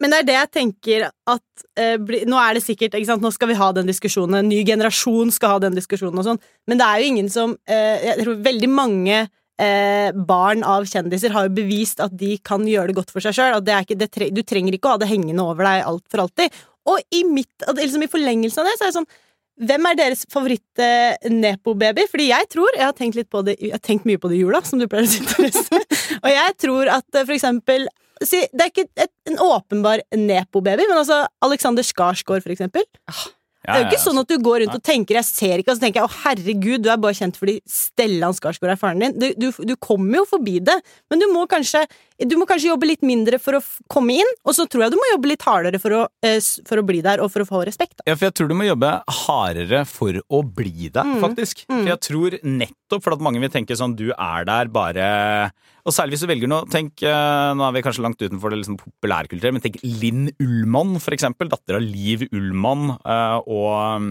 [0.00, 3.22] Men det er det jeg tenker at eh, bli, Nå er det sikkert, ikke sant,
[3.22, 6.40] nå skal vi ha den diskusjonen, en ny generasjon skal ha den diskusjonen og sånn,
[6.66, 9.20] men det er jo ingen som eh, Jeg tror veldig mange
[9.60, 13.36] eh, barn av kjendiser har jo bevist at de kan gjøre det godt for seg
[13.36, 13.60] sjøl.
[13.60, 16.60] Du trenger ikke å ha det hengende over deg alt for alltid.
[16.90, 19.12] Og i, mitt, liksom i forlengelsen av det, så er det sånn
[19.60, 22.06] hvem er deres favoritt-nepo-baby?
[22.08, 24.38] Fordi jeg tror Jeg har tenkt litt på det Jeg har tenkt mye på det
[24.38, 25.66] i jula, som du pleier å si, Therese.
[26.22, 27.84] Og jeg tror at eh, for eksempel
[28.24, 32.84] Det er ikke et, en åpenbar nepo-baby, men altså Alexander Skarsgård, for eksempel.
[33.08, 33.28] Ja,
[33.72, 35.76] det er jo ikke sånn at du går rundt og tenker 'jeg ser ikke', og
[35.78, 39.18] så tenker jeg 'å herregud, du er bare kjent fordi Stellan Skarsgård er faren din'.
[39.18, 40.76] Du, du, du kommer jo forbi det,
[41.10, 41.86] men du må kanskje
[42.20, 44.96] du må kanskje jobbe litt mindre for å komme inn, og så tror jeg du
[45.00, 47.64] må jobbe litt hardere for å, eh, for å bli der, og for å få
[47.64, 47.96] respekt.
[47.96, 48.04] Da.
[48.08, 51.20] Ja, for jeg tror du må jobbe hardere for å bli der, Mm.
[51.22, 51.64] faktisk.
[51.66, 55.50] For jeg tror nettopp for at mange vil tenke sånn, du er der bare
[55.86, 58.58] Og særlig hvis du velger noe Tenk, eh, nå er vi kanskje langt utenfor det
[58.62, 61.48] liksom populærkulturelle, men tenk Linn Ullmann, for eksempel.
[61.52, 64.10] Datter av Liv Ullmann eh, og um,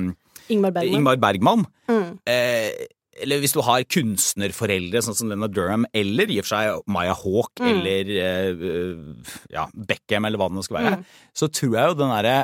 [0.49, 0.95] Ingmar Bergman.
[0.97, 1.65] Ingmar Bergman.
[1.91, 2.07] Mm.
[2.25, 2.87] Eh,
[3.19, 7.13] eller hvis du har kunstnerforeldre, sånn som Lena Durham, eller i og for seg Maya
[7.19, 7.69] Hawk, Mm.
[7.73, 8.11] eller
[9.51, 11.05] ja, Beckham, eller hva det nå skal være, Mm.
[11.35, 12.37] så tror jeg jo den derre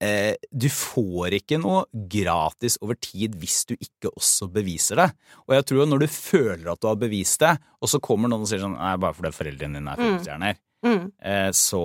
[0.00, 5.08] eh, Du får ikke noe gratis over tid hvis du ikke også beviser det.
[5.48, 8.42] Og jeg tror når du føler at du har bevist det, og så kommer noen
[8.42, 11.12] og sier sånn Nei, bare fordi foreldrene dine er filmstjerner, Mm.
[11.20, 11.76] eh, så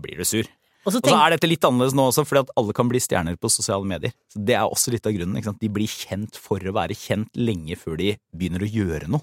[0.00, 0.46] blir du sur.
[0.86, 2.98] Og så Og så er dette litt annerledes nå også, fordi at alle kan bli
[3.02, 4.12] stjerner på sosiale medier.
[4.32, 5.36] Så Det er også litt av grunnen.
[5.36, 5.60] ikke sant?
[5.60, 9.20] De blir kjent for å være kjent lenge før de begynner å gjøre noe.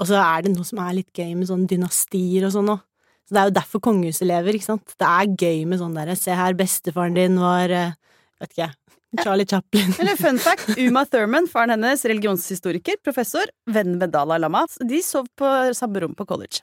[0.00, 2.80] og så er det noe som er litt gøy med sånne dynastier og sånn òg.
[3.28, 4.94] Så det er jo derfor kongehuset lever, ikke sant.
[4.96, 7.96] Det er gøy med sånn derre Se her, bestefaren din var eh,
[8.40, 8.76] Vet ikke jeg.
[9.20, 9.92] Charlie Chaplin.
[10.00, 14.64] Eller fun fact, Uma Thurman, faren hennes, religionshistoriker, professor, venn med Dalai Lama.
[14.84, 16.62] De sov på samme rom på college.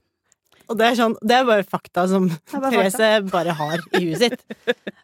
[0.69, 4.23] Og det er sånn, det er bare fakta som bare Therese bare har i huet
[4.23, 4.43] sitt.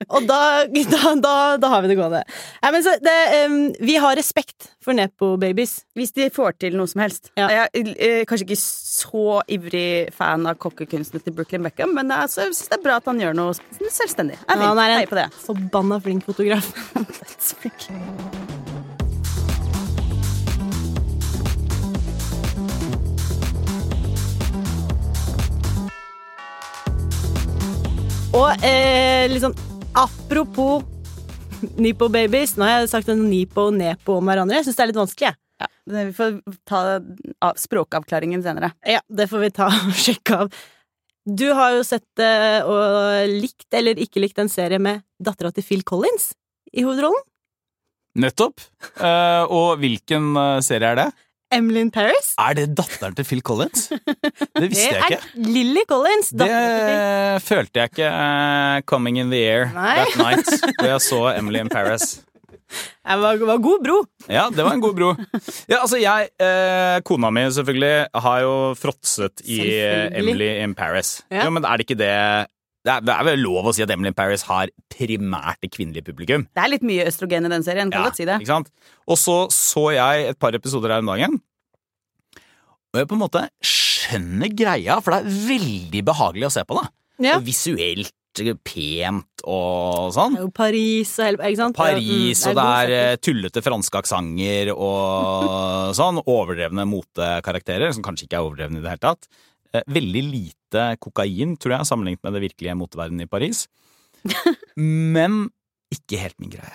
[0.10, 2.24] Og da, da, da, da har vi det gående.
[2.64, 5.82] Nei, men så det, um, vi har respekt for nepo-babies.
[5.98, 7.32] Hvis de får til noe som helst.
[7.40, 7.50] Ja.
[7.52, 12.34] Jeg er eh, kanskje ikke så ivrig fan av kokkekunstene til Brooklyn Beckham, men jeg
[12.36, 14.40] synes det er bra at han gjør noe selvstendig.
[14.42, 15.30] Jeg vil Han er heie på det.
[15.46, 16.74] forbanna flink fotograf.
[28.38, 29.54] Og eh, liksom
[29.98, 30.84] apropos
[31.78, 32.56] Nipo-babies.
[32.58, 34.58] Nå har jeg sagt en Nipo og Nepo om hverandre.
[34.62, 35.32] Jeg syns det er litt vanskelig.
[35.32, 35.38] jeg.
[35.62, 36.80] Ja, det- vi får ta
[37.60, 38.72] språkavklaringen senere.
[38.88, 40.54] Ja, det får vi ta og sjekke av.
[41.28, 45.64] Du har jo sett eh, og likt eller ikke likt en serie med dattera til
[45.68, 46.32] Phil Collins
[46.74, 47.22] i hovedrollen.
[48.18, 48.60] Nettopp.
[48.98, 51.10] Eh, og hvilken eh, serie er det?
[51.52, 52.34] Emily in Paris.
[52.40, 53.90] Er det datteren til Phil Collins?
[53.92, 55.22] Det visste jeg ikke.
[55.36, 56.34] Det er Lily Collins.
[56.42, 56.50] Det
[57.46, 59.96] følte jeg ikke uh, coming in the air Nei.
[60.02, 62.22] that night da jeg så Emily in Paris.
[62.72, 63.98] Det var, var god bro.
[64.30, 65.10] Ja, det var en god bro.
[65.68, 71.20] Ja, altså jeg, eh, Kona mi selvfølgelig har jo fråtset i eh, Emily in Paris.
[71.32, 71.46] Ja.
[71.46, 72.14] Jo, men er det ikke det
[72.86, 75.70] det er, det er vel lov å si at Emily in Paris har primært det
[75.76, 76.48] kvinnelige publikum?
[76.50, 78.40] Det er litt mye østrogen i den serien, kan godt si det.
[78.42, 78.72] Ikke sant?
[79.06, 81.38] Og så så jeg et par episoder her om dagen,
[82.92, 86.80] og jeg på en måte skjønner greia, for det er veldig behagelig å se på,
[86.82, 86.90] det.
[87.30, 87.38] Ja.
[87.38, 88.12] Og visuelt
[88.64, 90.38] pent og sånn.
[90.38, 91.76] Det er jo Paris og hele Ikke sant?
[91.76, 93.12] Paris, Mm, og det er setting.
[93.12, 96.22] eh, tullete franske aksenter og sånn.
[96.24, 99.28] Overdrevne motekarakterer, som kanskje ikke er overdrevne i det hele tatt.
[99.74, 103.66] Eh, Veldig lite kokain, tror jeg, sammenlignet med det virkelige moteverdenen i Paris.
[105.16, 105.46] Men
[105.92, 106.74] ikke helt min greie.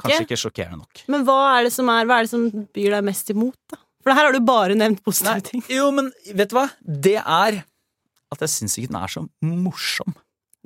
[0.00, 0.24] Kanskje Ikke?
[0.32, 1.02] ikke sjokkerende nok.
[1.12, 3.78] Men hva er det som er Hva er det som byr deg mest imot, da?
[4.02, 5.62] For her har du bare nevnt positive ting.
[5.70, 6.68] jo, men vet du hva?
[6.82, 7.60] Det er
[8.28, 10.14] at jeg syns ikke den er så morsom.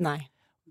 [0.03, 0.19] Nei.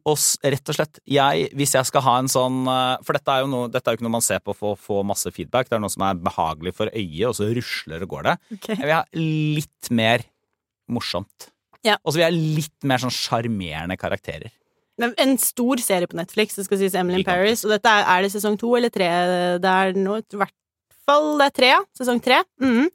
[0.10, 3.44] Og rett og slett, jeg, hvis jeg skal ha en sånn eh, For dette er
[3.44, 5.70] jo noe, dette er jo ikke noe man ser på for å få masse feedback.
[5.70, 8.36] Det er noe som er behagelig for øyet, og så rusler og går det.
[8.58, 8.80] Okay.
[8.80, 9.04] Jeg vil ha
[9.62, 10.26] litt mer
[10.90, 11.50] morsomt.
[11.86, 11.98] Ja.
[12.06, 14.52] Og så vil jeg ha litt mer sånn sjarmerende karakterer.
[15.02, 17.64] Men en stor serie på Netflix, det skal sies Emily in Paris.
[17.66, 19.08] Og dette er, er det sesong to eller tre?
[19.64, 20.54] Det er nå i hvert
[21.08, 21.80] fall det er tre, ja.
[21.98, 22.42] Sesong tre.
[22.62, 22.90] Mhm.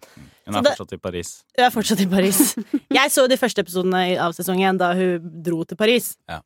[0.46, 1.30] Hun Så er det- fortsatt i Paris.
[1.58, 2.38] Hun er fortsatt i Paris.
[3.00, 6.12] Jeg så de første episodene av sesongen da hun dro til Paris.
[6.30, 6.38] Ja.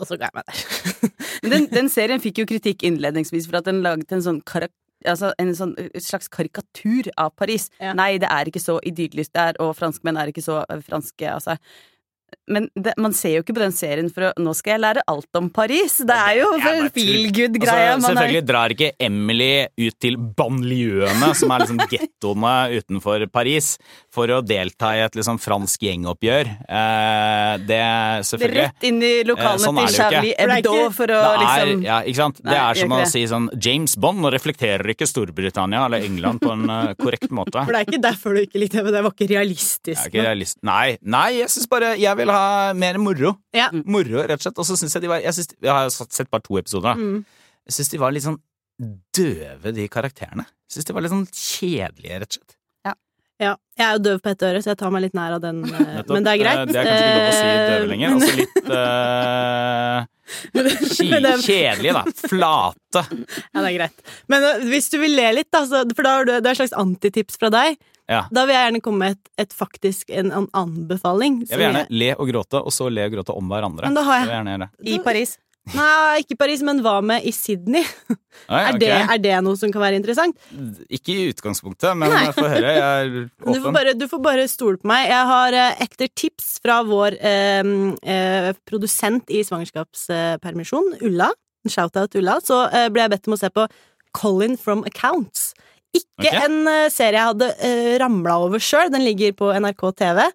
[0.00, 1.10] Og så ga jeg meg der.
[1.44, 4.72] Men den, den serien fikk jo kritikk innledningsvis for at den laget en sånn karak
[5.04, 7.68] Altså en sånn et slags karikatur av Paris.
[7.80, 7.92] Ja.
[7.96, 11.74] Nei, det er ikke så idyllisk der, og franskmenn er ikke så franske av seg.
[12.50, 15.04] Men det, man ser jo ikke på den serien for å Nå skal jeg lære
[15.08, 15.96] alt om Paris!
[16.04, 17.92] Det er jo for en feel good-greie.
[17.94, 23.74] Altså, selvfølgelig drar ikke Emily ut til banlieuene, som er liksom gettoene utenfor Paris,
[24.12, 26.52] for å delta i et liksom fransk gjengoppgjør.
[26.68, 30.52] Eh, det er selvfølgelig Rett inn i lokalene Eh, sånn er til det Charlie er
[30.54, 32.40] Hebdo for å det er, liksom ja, ikke sant?
[32.44, 36.52] Det er som ikke å si sånn James Bond reflekterer ikke Storbritannia eller England på
[36.54, 37.64] en uh, korrekt måte.
[37.64, 40.00] For det er ikke derfor du ikke likte det, men det var ikke realistisk.
[40.00, 40.58] er ikke realist.
[40.66, 42.33] Nei, nei, jeg syns bare Jeg vil ha
[42.74, 43.34] mer moro.
[43.54, 43.68] Ja.
[43.72, 44.58] Moro, rett og slett.
[44.58, 46.94] Og så syns jeg de var Jeg, synes, jeg har sett bare to episoder.
[46.94, 46.94] da.
[46.94, 47.24] Mm.
[47.68, 48.40] Jeg syns de var litt sånn
[49.14, 50.44] døve, de karakterene.
[50.68, 52.56] Jeg syns de var litt sånn kjedelige, rett og slett.
[53.42, 53.56] Ja.
[53.76, 55.64] Jeg er jo døv på ett øre, så jeg tar meg litt nær av den.
[55.66, 56.58] eh, Men det er greit.
[56.60, 58.08] Eh, Det er kanskje ikke lov å si døve Eh, lenger.
[58.10, 60.08] men- Altså litt eh, det-
[61.44, 62.04] Kjedelige, da.
[62.28, 63.02] Flate.
[63.52, 64.04] Ja, det er greit.
[64.32, 66.54] Men eh, hvis du vil le litt, da, så, for da har du, det er
[66.56, 68.26] et slags antitips fra deg, Ja.
[68.28, 71.38] da vil jeg gjerne komme med et, et faktisk en, en anbefaling.
[71.48, 73.88] Jeg vil gjerne le og gråte, og så le og gråte om hverandre.
[73.88, 74.68] Men da har jeg jeg.
[74.92, 75.38] I Paris.
[75.72, 77.80] Nei, ikke Paris, men hva med i Sydney?
[77.80, 78.80] Oi, Er, ok.
[78.82, 80.36] det, er det noe som kan være interessant?
[80.92, 82.26] Ikke i utgangspunktet, men Nei.
[82.26, 82.72] jeg får høre.
[82.74, 83.76] Jeg er Du får, åpen.
[83.78, 85.06] bare, du får bare stole på meg.
[85.08, 87.72] Jeg har eh, etter tips fra vår eh,
[88.16, 91.30] eh, produsent i svangerskapspermisjon, Ulla,
[91.64, 93.68] shout-out Ulla, så eh, ble jeg bedt om å se på
[94.14, 95.54] Colin from Accounts.
[95.94, 96.42] Ikke okay.
[96.44, 100.26] en eh, serie jeg hadde eh, ramla over sjøl, den ligger på NRK TV,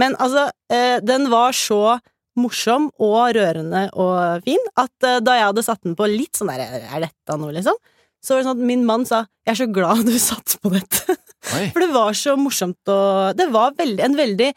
[0.00, 2.00] men altså, eh, den var så
[2.40, 6.50] morsom og rørende og fin at eh, da jeg hadde satt den på litt sånn
[6.52, 7.78] der Er dette noe, liksom?
[8.24, 10.72] Så var det sånn at min mann sa 'Jeg er så glad du satte på
[10.72, 11.16] dette'.
[11.54, 11.66] Oi.
[11.74, 14.50] For det var så morsomt og Det var veldig, en veldig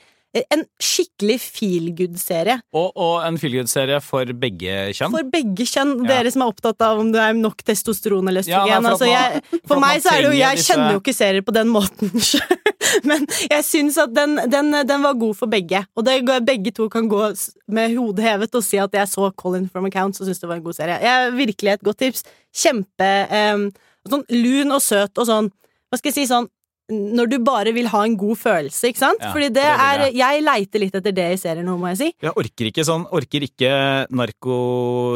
[0.54, 2.58] En skikkelig feel good-serie.
[2.76, 5.13] Og, og en feelgood-serie for begge kjønn.
[5.15, 5.93] For begge kjønn.
[6.04, 6.10] Ja.
[6.17, 8.84] Dere som er opptatt av om det er nok testosteron eller Ja, østrogen.
[8.84, 11.15] for altså, jeg, for for meg så er det jo Jeg disse- kjenner jo ikke
[11.17, 12.12] serier på den måten.
[13.10, 15.84] Men jeg syns at den, den, den var god for begge.
[15.95, 17.32] Og det, begge to kan gå
[17.67, 20.60] med hodet hevet og si at jeg så Colin from Accounts og syntes det var
[20.62, 21.00] en god serie.
[21.04, 22.23] Jeg, virkelig et godt tips.
[22.56, 23.12] Kjempe
[23.54, 23.67] um,
[24.08, 25.50] Sånn lun og søt og sånn
[25.91, 26.47] Hva skal jeg si sånn
[26.89, 29.19] når du bare vil ha en god følelse, ikke sant?
[29.19, 30.43] Ja, Fordi det det er jeg.
[30.47, 32.08] Leiter litt etter det i serier nå, må jeg si.
[32.23, 33.71] Jeg orker ikke sånn, orker ikke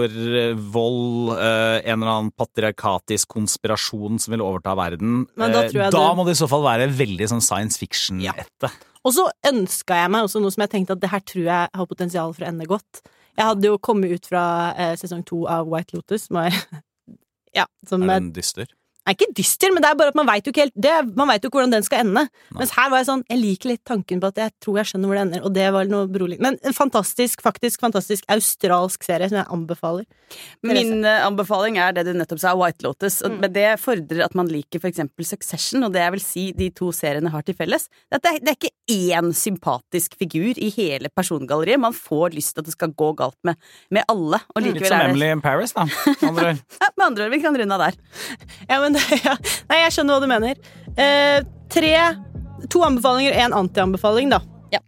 [0.01, 5.27] narkovold, eh, en eller annen patriarkatisk konspirasjon som vil overta verden.
[5.37, 8.71] Men da Eh, da du- må det i så fall være veldig sånn science fiction-ette.
[9.05, 11.69] Og så ønska jeg meg også noe som jeg tenkte at det her tror jeg
[11.73, 13.01] har potensial for å ende godt.
[13.37, 16.51] Jeg hadde jo kommet ut fra eh, sesong to av White Lotus, som er
[17.55, 18.67] Ja, som er, den dyster?
[19.09, 21.27] Er ikke dyster, men det er bare at man veit jo ikke helt det, Man
[21.31, 22.27] vet jo ikke hvordan den skal ende.
[22.53, 25.09] Mens her var jeg sånn Jeg liker litt tanken på at jeg tror jeg skjønner
[25.09, 26.51] hvor det ender, og det var noe beroligende.
[26.51, 30.05] Men en fantastisk, faktisk fantastisk australsk serie som jeg anbefaler.
[30.63, 33.21] Min eh, anbefaling er det du nettopp sa, White Lotus.
[33.25, 33.37] Og, Mm.
[33.41, 36.67] Men det fordrer at man liker for eksempel Succession, og det jeg vil si de
[36.75, 40.67] to seriene har til felles, det er at det er, ikke én sympatisk figur i
[40.75, 41.79] hele persongalleriet.
[41.79, 43.55] Man får lyst til at det skal gå galt med,
[43.89, 45.85] med alle, og Litt likevel som er det Emily in Paris, da.
[45.87, 46.61] med Andre ord.
[46.83, 47.99] ja, Med andre ord, vi kan runde av der.
[48.67, 49.37] Ja, men ja.
[49.69, 50.61] Nei, jeg skjønner hva du mener.
[50.99, 51.39] Eh,
[51.71, 51.95] tre
[52.69, 54.37] To anbefalinger og én antianbefaling, da.
[54.71, 54.81] Ja.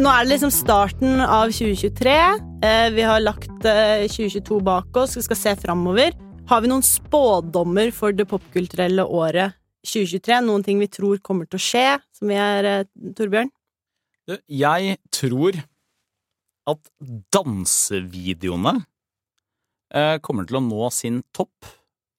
[0.00, 2.16] Nå er det liksom starten av 2023.
[2.66, 6.16] Eh, vi har lagt eh, 2022 bak oss, vi skal se framover.
[6.50, 9.54] Har vi noen spådommer for det popkulturelle året
[9.86, 10.40] 2023?
[10.48, 11.86] Noen ting vi tror kommer til å skje,
[12.18, 13.52] som vi er, eh, Torbjørn?
[14.50, 15.56] Jeg tror
[16.68, 16.90] at
[17.34, 18.74] dansevideoene
[19.94, 21.70] eh, kommer til å nå sin topp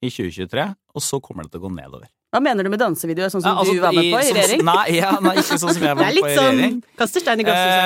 [0.01, 0.65] i 2023,
[0.97, 2.10] og så kommer det til å gå nedover.
[2.32, 4.38] Hva mener du med dansevideoer, sånn som Ja, altså, du var med på i sånn-
[4.39, 4.62] regjering?
[4.65, 6.77] Nei, ja, nei, ikke sånn som jeg var er med på i sånn regjering.
[7.01, 7.82] kaster stein i glasset.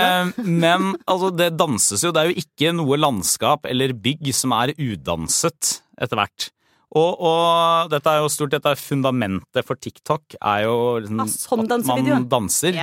[0.45, 2.11] Eh, men altså, det danses jo.
[2.13, 6.51] Det er jo ikke noe landskap eller bygg som er udanset etter hvert.
[6.95, 11.27] Og, og dette er jo stort, dette er fundamentet for TikTok, er jo liksom Ah,
[11.27, 11.71] sånn at
[12.15, 12.77] man danser.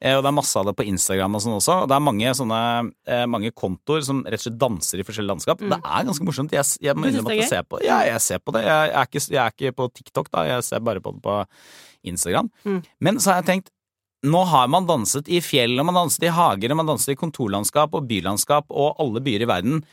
[0.00, 1.76] Eh, Og det er masse av det på Instagram og sånn også.
[1.82, 2.60] Og det er mange sånne
[3.06, 5.58] eh, mange kontoer som rett og slett danser i forskjellige landskap.
[5.60, 6.50] Det er ganske morsomt.
[6.56, 7.10] Jeg, jeg må Mm.
[7.12, 8.64] Innrømme at jeg ser på Ja, jeg ser på det.
[8.64, 10.46] Jeg er, ikke, jeg er ikke på TikTok, da.
[10.48, 11.36] Jeg ser bare på det på
[12.08, 12.48] Instagram.
[12.64, 12.82] Mm.
[13.00, 13.70] Men så har jeg tenkt
[14.26, 17.18] nå har man danset i fjell, og man danset i hager, og man danset i
[17.20, 19.84] kontorlandskap og bylandskap og alle byer i verden.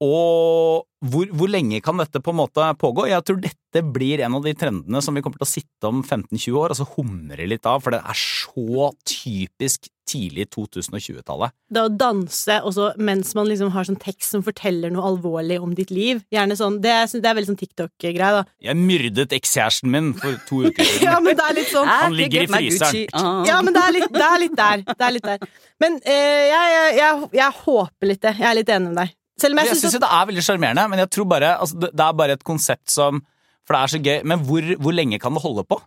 [0.00, 3.06] Og hvor, hvor lenge kan dette på en måte pågå?
[3.08, 6.02] Jeg tror dette blir en av de trendene som vi kommer til å sitte om
[6.04, 11.52] 15-20 år og så humre litt av, for det er så typisk tidlig 2020-tallet.
[11.70, 15.72] Det å danse også mens man liksom har sånn tekst som forteller noe alvorlig om
[15.78, 16.24] ditt liv.
[16.34, 18.42] Gjerne sånn, Det, er- det er veldig sånn TikTok-greie, da.
[18.66, 21.06] Jeg myrdet ekskjæresten min for to uker siden.
[21.12, 23.06] Ja, men det er litt sånn Han ligger i fryseren.
[23.14, 23.44] Ah.
[23.46, 24.84] Ja, men det er litt, det er litt der.
[24.90, 25.48] Det er litt der.
[25.80, 28.34] Men eh, jeg, jeg, jeg, jeg håper litt det.
[28.42, 29.16] Jeg er litt enig med deg.
[29.40, 30.04] Selv om jeg Jeg syns at...
[30.04, 32.92] det er veldig sjarmerende, men jeg tror bare altså, det, det er bare et konsept
[32.92, 33.22] som
[33.66, 34.20] For det er så gøy.
[34.26, 35.80] Men hvor, hvor lenge kan det holde på?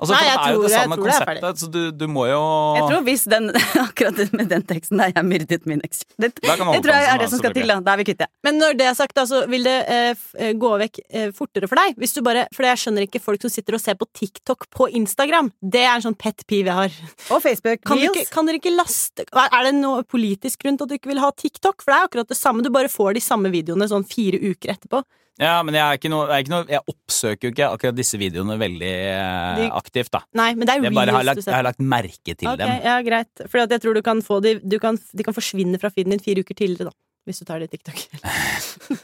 [0.00, 1.66] Altså, Nei, jeg det er jo tror- det jeg samme tror det er konseptet, så
[1.70, 2.40] du, du må jo
[2.78, 3.50] Jeg tror hvis den,
[3.86, 7.28] akkurat med den teksten der, jeg myrdet min eks Det, det tror jeg er det
[7.28, 7.76] som skal til, da.
[7.84, 8.28] Da er vi kvitt det.
[8.46, 11.68] Men når det er sagt, da, så vil det eh, eh, gå vekk eh, fortere
[11.68, 12.00] for deg.
[12.00, 14.88] Hvis du bare, for jeg skjønner ikke folk som sitter og ser på TikTok på
[15.02, 15.52] Instagram.
[15.60, 17.14] Det er en sånn pet peeve jeg har.
[17.36, 17.84] Og Facebook.
[17.84, 20.96] Kan dere, ikke, kan dere ikke laste Er det noe politisk grunn til at du
[20.96, 21.84] ikke vil ha TikTok?
[21.84, 22.64] For det er akkurat det samme.
[22.64, 25.04] Du bare får de samme videoene sånn fire uker etterpå.
[25.40, 27.96] Ja, men jeg, er ikke noe, jeg, er ikke noe, jeg oppsøker jo ikke akkurat
[27.96, 30.20] disse videoene veldig eh, aktivt, da.
[30.36, 32.72] Nei, men det er Jeg bare har lagt, jeg har lagt merke til okay, dem.
[32.84, 33.44] Ja, greit.
[33.46, 36.20] For jeg tror du kan få de du kan, De kan forsvinne fra feeden din
[36.24, 36.96] fire uker tidligere, da.
[37.28, 37.98] Hvis du tar det i TikTok.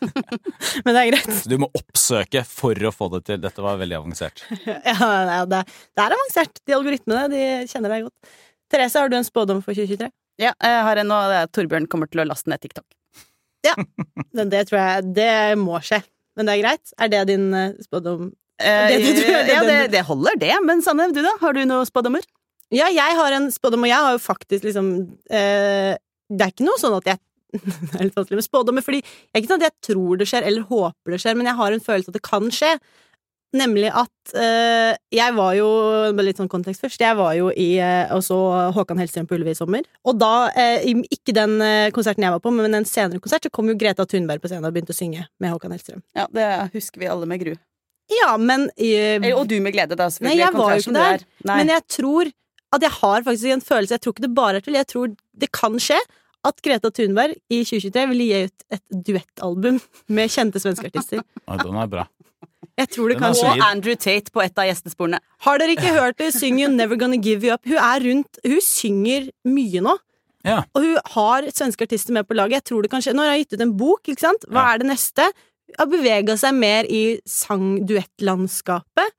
[0.85, 1.31] men det er greit.
[1.37, 3.41] Så du må oppsøke for å få det til.
[3.45, 4.45] Dette var veldig avansert.
[4.67, 6.61] Ja, det, det er avansert.
[6.65, 8.37] De algoritmene de kjenner deg godt.
[8.73, 10.11] Therese, har du en spådom for 2023?
[10.43, 11.21] Ja, jeg har en nå.
[11.55, 12.89] Torbjørn kommer til å laste ned TikTok.
[14.37, 16.01] Men det tror jeg Det må skje.
[16.37, 16.93] Men det er greit?
[17.01, 18.33] Er det din eh, spådom?
[18.61, 20.55] Eh, Det du det ja, det, det holder, det.
[20.65, 21.35] Men Sanne, du da?
[21.41, 22.25] Har du noen spådommer?
[22.75, 24.87] Ja, jeg har en spådom, og jeg har jo faktisk liksom
[25.31, 25.95] eh,
[26.27, 27.21] Det er ikke noe sånn at jeg
[27.63, 30.27] Det er litt vanskelig med spådommer, fordi det er ikke sånn at jeg tror det
[30.29, 32.73] skjer, eller håper det skjer, men jeg har en følelse at det kan skje.
[33.55, 35.69] Nemlig at eh, jeg var jo
[36.19, 37.01] litt sånn kontekst først.
[37.01, 38.37] Jeg var jo i eh, og så
[38.75, 39.87] Håkan Hellstrøm på Ulve i sommer.
[40.05, 40.83] Og da, eh,
[41.15, 44.05] ikke den eh, konserten jeg var på, men en senere konsert, så kom jo Greta
[44.09, 46.03] Thunberg på scenen og begynte å synge med Håkan Hellstrøm.
[46.19, 47.55] Ja, det husker vi alle med gru.
[48.13, 50.11] Ja, men eh, Og du med glede, da.
[50.23, 51.25] Nei, jeg var jo ikke der.
[51.49, 52.31] Men jeg tror
[52.75, 55.13] at jeg har faktisk en følelse Jeg tror ikke det bare er til, Jeg tror
[55.39, 55.99] det kan skje
[56.47, 59.81] at Greta Thunberg i 2023 vil gi ut et duettalbum
[60.19, 61.25] med kjente svenske artister.
[61.43, 62.05] Ja, Den er bra.
[62.79, 65.19] Jeg tror det kan Og Andrew Tate på et av gjestesporene.
[65.47, 66.33] Har dere ikke hørt det?
[66.35, 67.65] Syng You Never Gonna Give You Up.
[67.65, 69.97] Hun er rundt Hun synger mye nå.
[70.47, 70.61] Ja.
[70.75, 72.61] Og hun har svenske artister med på laget.
[72.61, 73.15] Jeg tror det kan skje.
[73.17, 74.45] Nå har hun gitt ut en bok, ikke sant?
[74.49, 74.75] Hva Ja.
[74.75, 75.25] er det neste?
[75.67, 79.15] Hun har bevega seg mer i sang-duettlandskapet.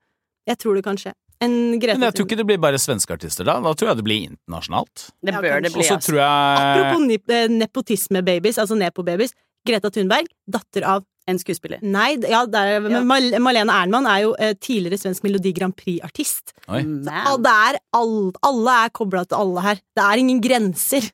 [0.48, 1.12] Jeg tror det kan skje.
[1.40, 3.60] En Men jeg tror ikke det blir bare svenske artister da.
[3.62, 5.10] Da tror jeg det blir internasjonalt.
[5.22, 5.84] Det Ja, bør det bli.
[5.86, 6.14] Altså.
[6.16, 9.34] jeg Apropos eh, nepotisme-babies, altså nepo-babies.
[9.66, 11.82] Greta Thunberg, datter av En skuespiller.
[11.84, 13.38] Nei, ja, det er, men Ja.
[13.44, 16.54] Malene Ernman er jo eh, tidligere svensk Melodi Grand Prix-artist.
[16.64, 18.14] Så det er all,
[18.48, 19.82] alle er kobla til alle her.
[19.96, 21.10] Det er ingen grenser.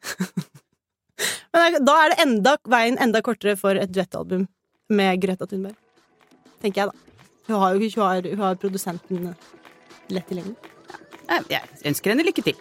[1.57, 4.47] men da er det enda, veien enda kortere for et duettalbum
[4.95, 5.75] med Greta Thunberg.
[6.63, 7.27] Tenker jeg, da.
[7.51, 9.35] Hun har jo hun har, hun har produsenten
[10.15, 10.73] lett tilgjengelig.
[11.29, 11.43] Ja.
[11.51, 12.57] Jeg ønsker henne lykke til.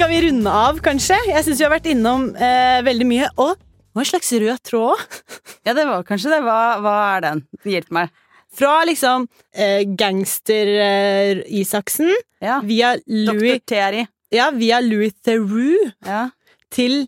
[0.00, 1.12] Skal vi runde av, kanskje?
[1.28, 3.26] Jeg syns vi har vært innom eh, veldig mye.
[3.44, 3.50] Og
[3.92, 4.96] hva slags rød tråd?
[5.68, 6.38] Ja, det var kanskje det.
[6.46, 7.42] Hva, hva er den?
[7.68, 8.08] Hjelp meg.
[8.56, 12.08] Fra liksom eh, gangster-Isaksen
[12.40, 12.64] Ja.
[12.64, 13.60] via Dr.
[13.68, 14.06] Terry.
[14.32, 16.32] ja, via Louis Theroux Ja.
[16.72, 17.04] til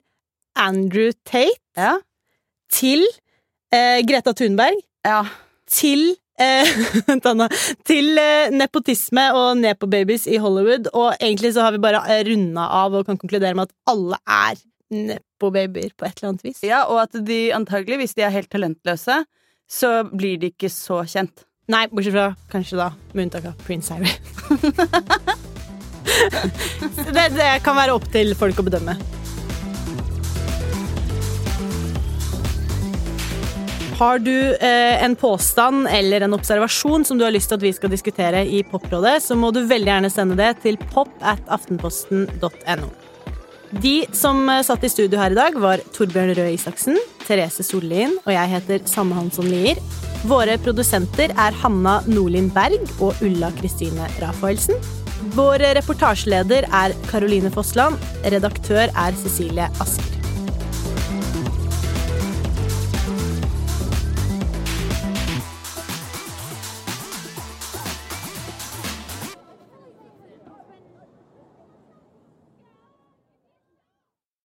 [0.53, 1.97] Andrew Tate, Ja.
[2.69, 3.09] til
[3.73, 4.77] eh, Greta Thunberg,
[5.09, 5.25] ja.
[5.65, 6.73] til eh,
[7.89, 10.91] til eh, nepotisme og nepo-babies i Hollywood.
[10.93, 14.21] Og egentlig så har vi bare eh, runda av og kan konkludere med at alle
[14.27, 14.61] er
[14.93, 16.61] nepo-babyer på et eller annet vis.
[16.67, 19.23] Ja, og at de antagelig, hvis de er helt talentløse,
[19.71, 21.47] så blir de ikke så kjent.
[21.73, 24.13] Nei, bortsett fra kanskje da med unntak av Prince Harry.
[27.13, 28.97] Det, det kan være opp til folk å bedømme.
[34.03, 37.71] Har du eh, en påstand eller en observasjon som du har lyst til at vi
[37.77, 42.89] skal diskutere i Poprådet, så må du veldig gjerne sende det til pop at aftenposten.no.
[43.85, 46.99] De som eh, satt i studio her i dag, var Torbjørn Røe Isaksen,
[47.29, 49.79] Therese Sollien og jeg heter Sanne Hansson Lier.
[50.27, 54.83] Våre produsenter er Hanna Nordlien Berg og Ulla Kristine Rafaelsen.
[55.39, 58.03] Vår reportasjeleder er Caroline Fossland.
[58.27, 60.22] Redaktør er Cecilie Asker.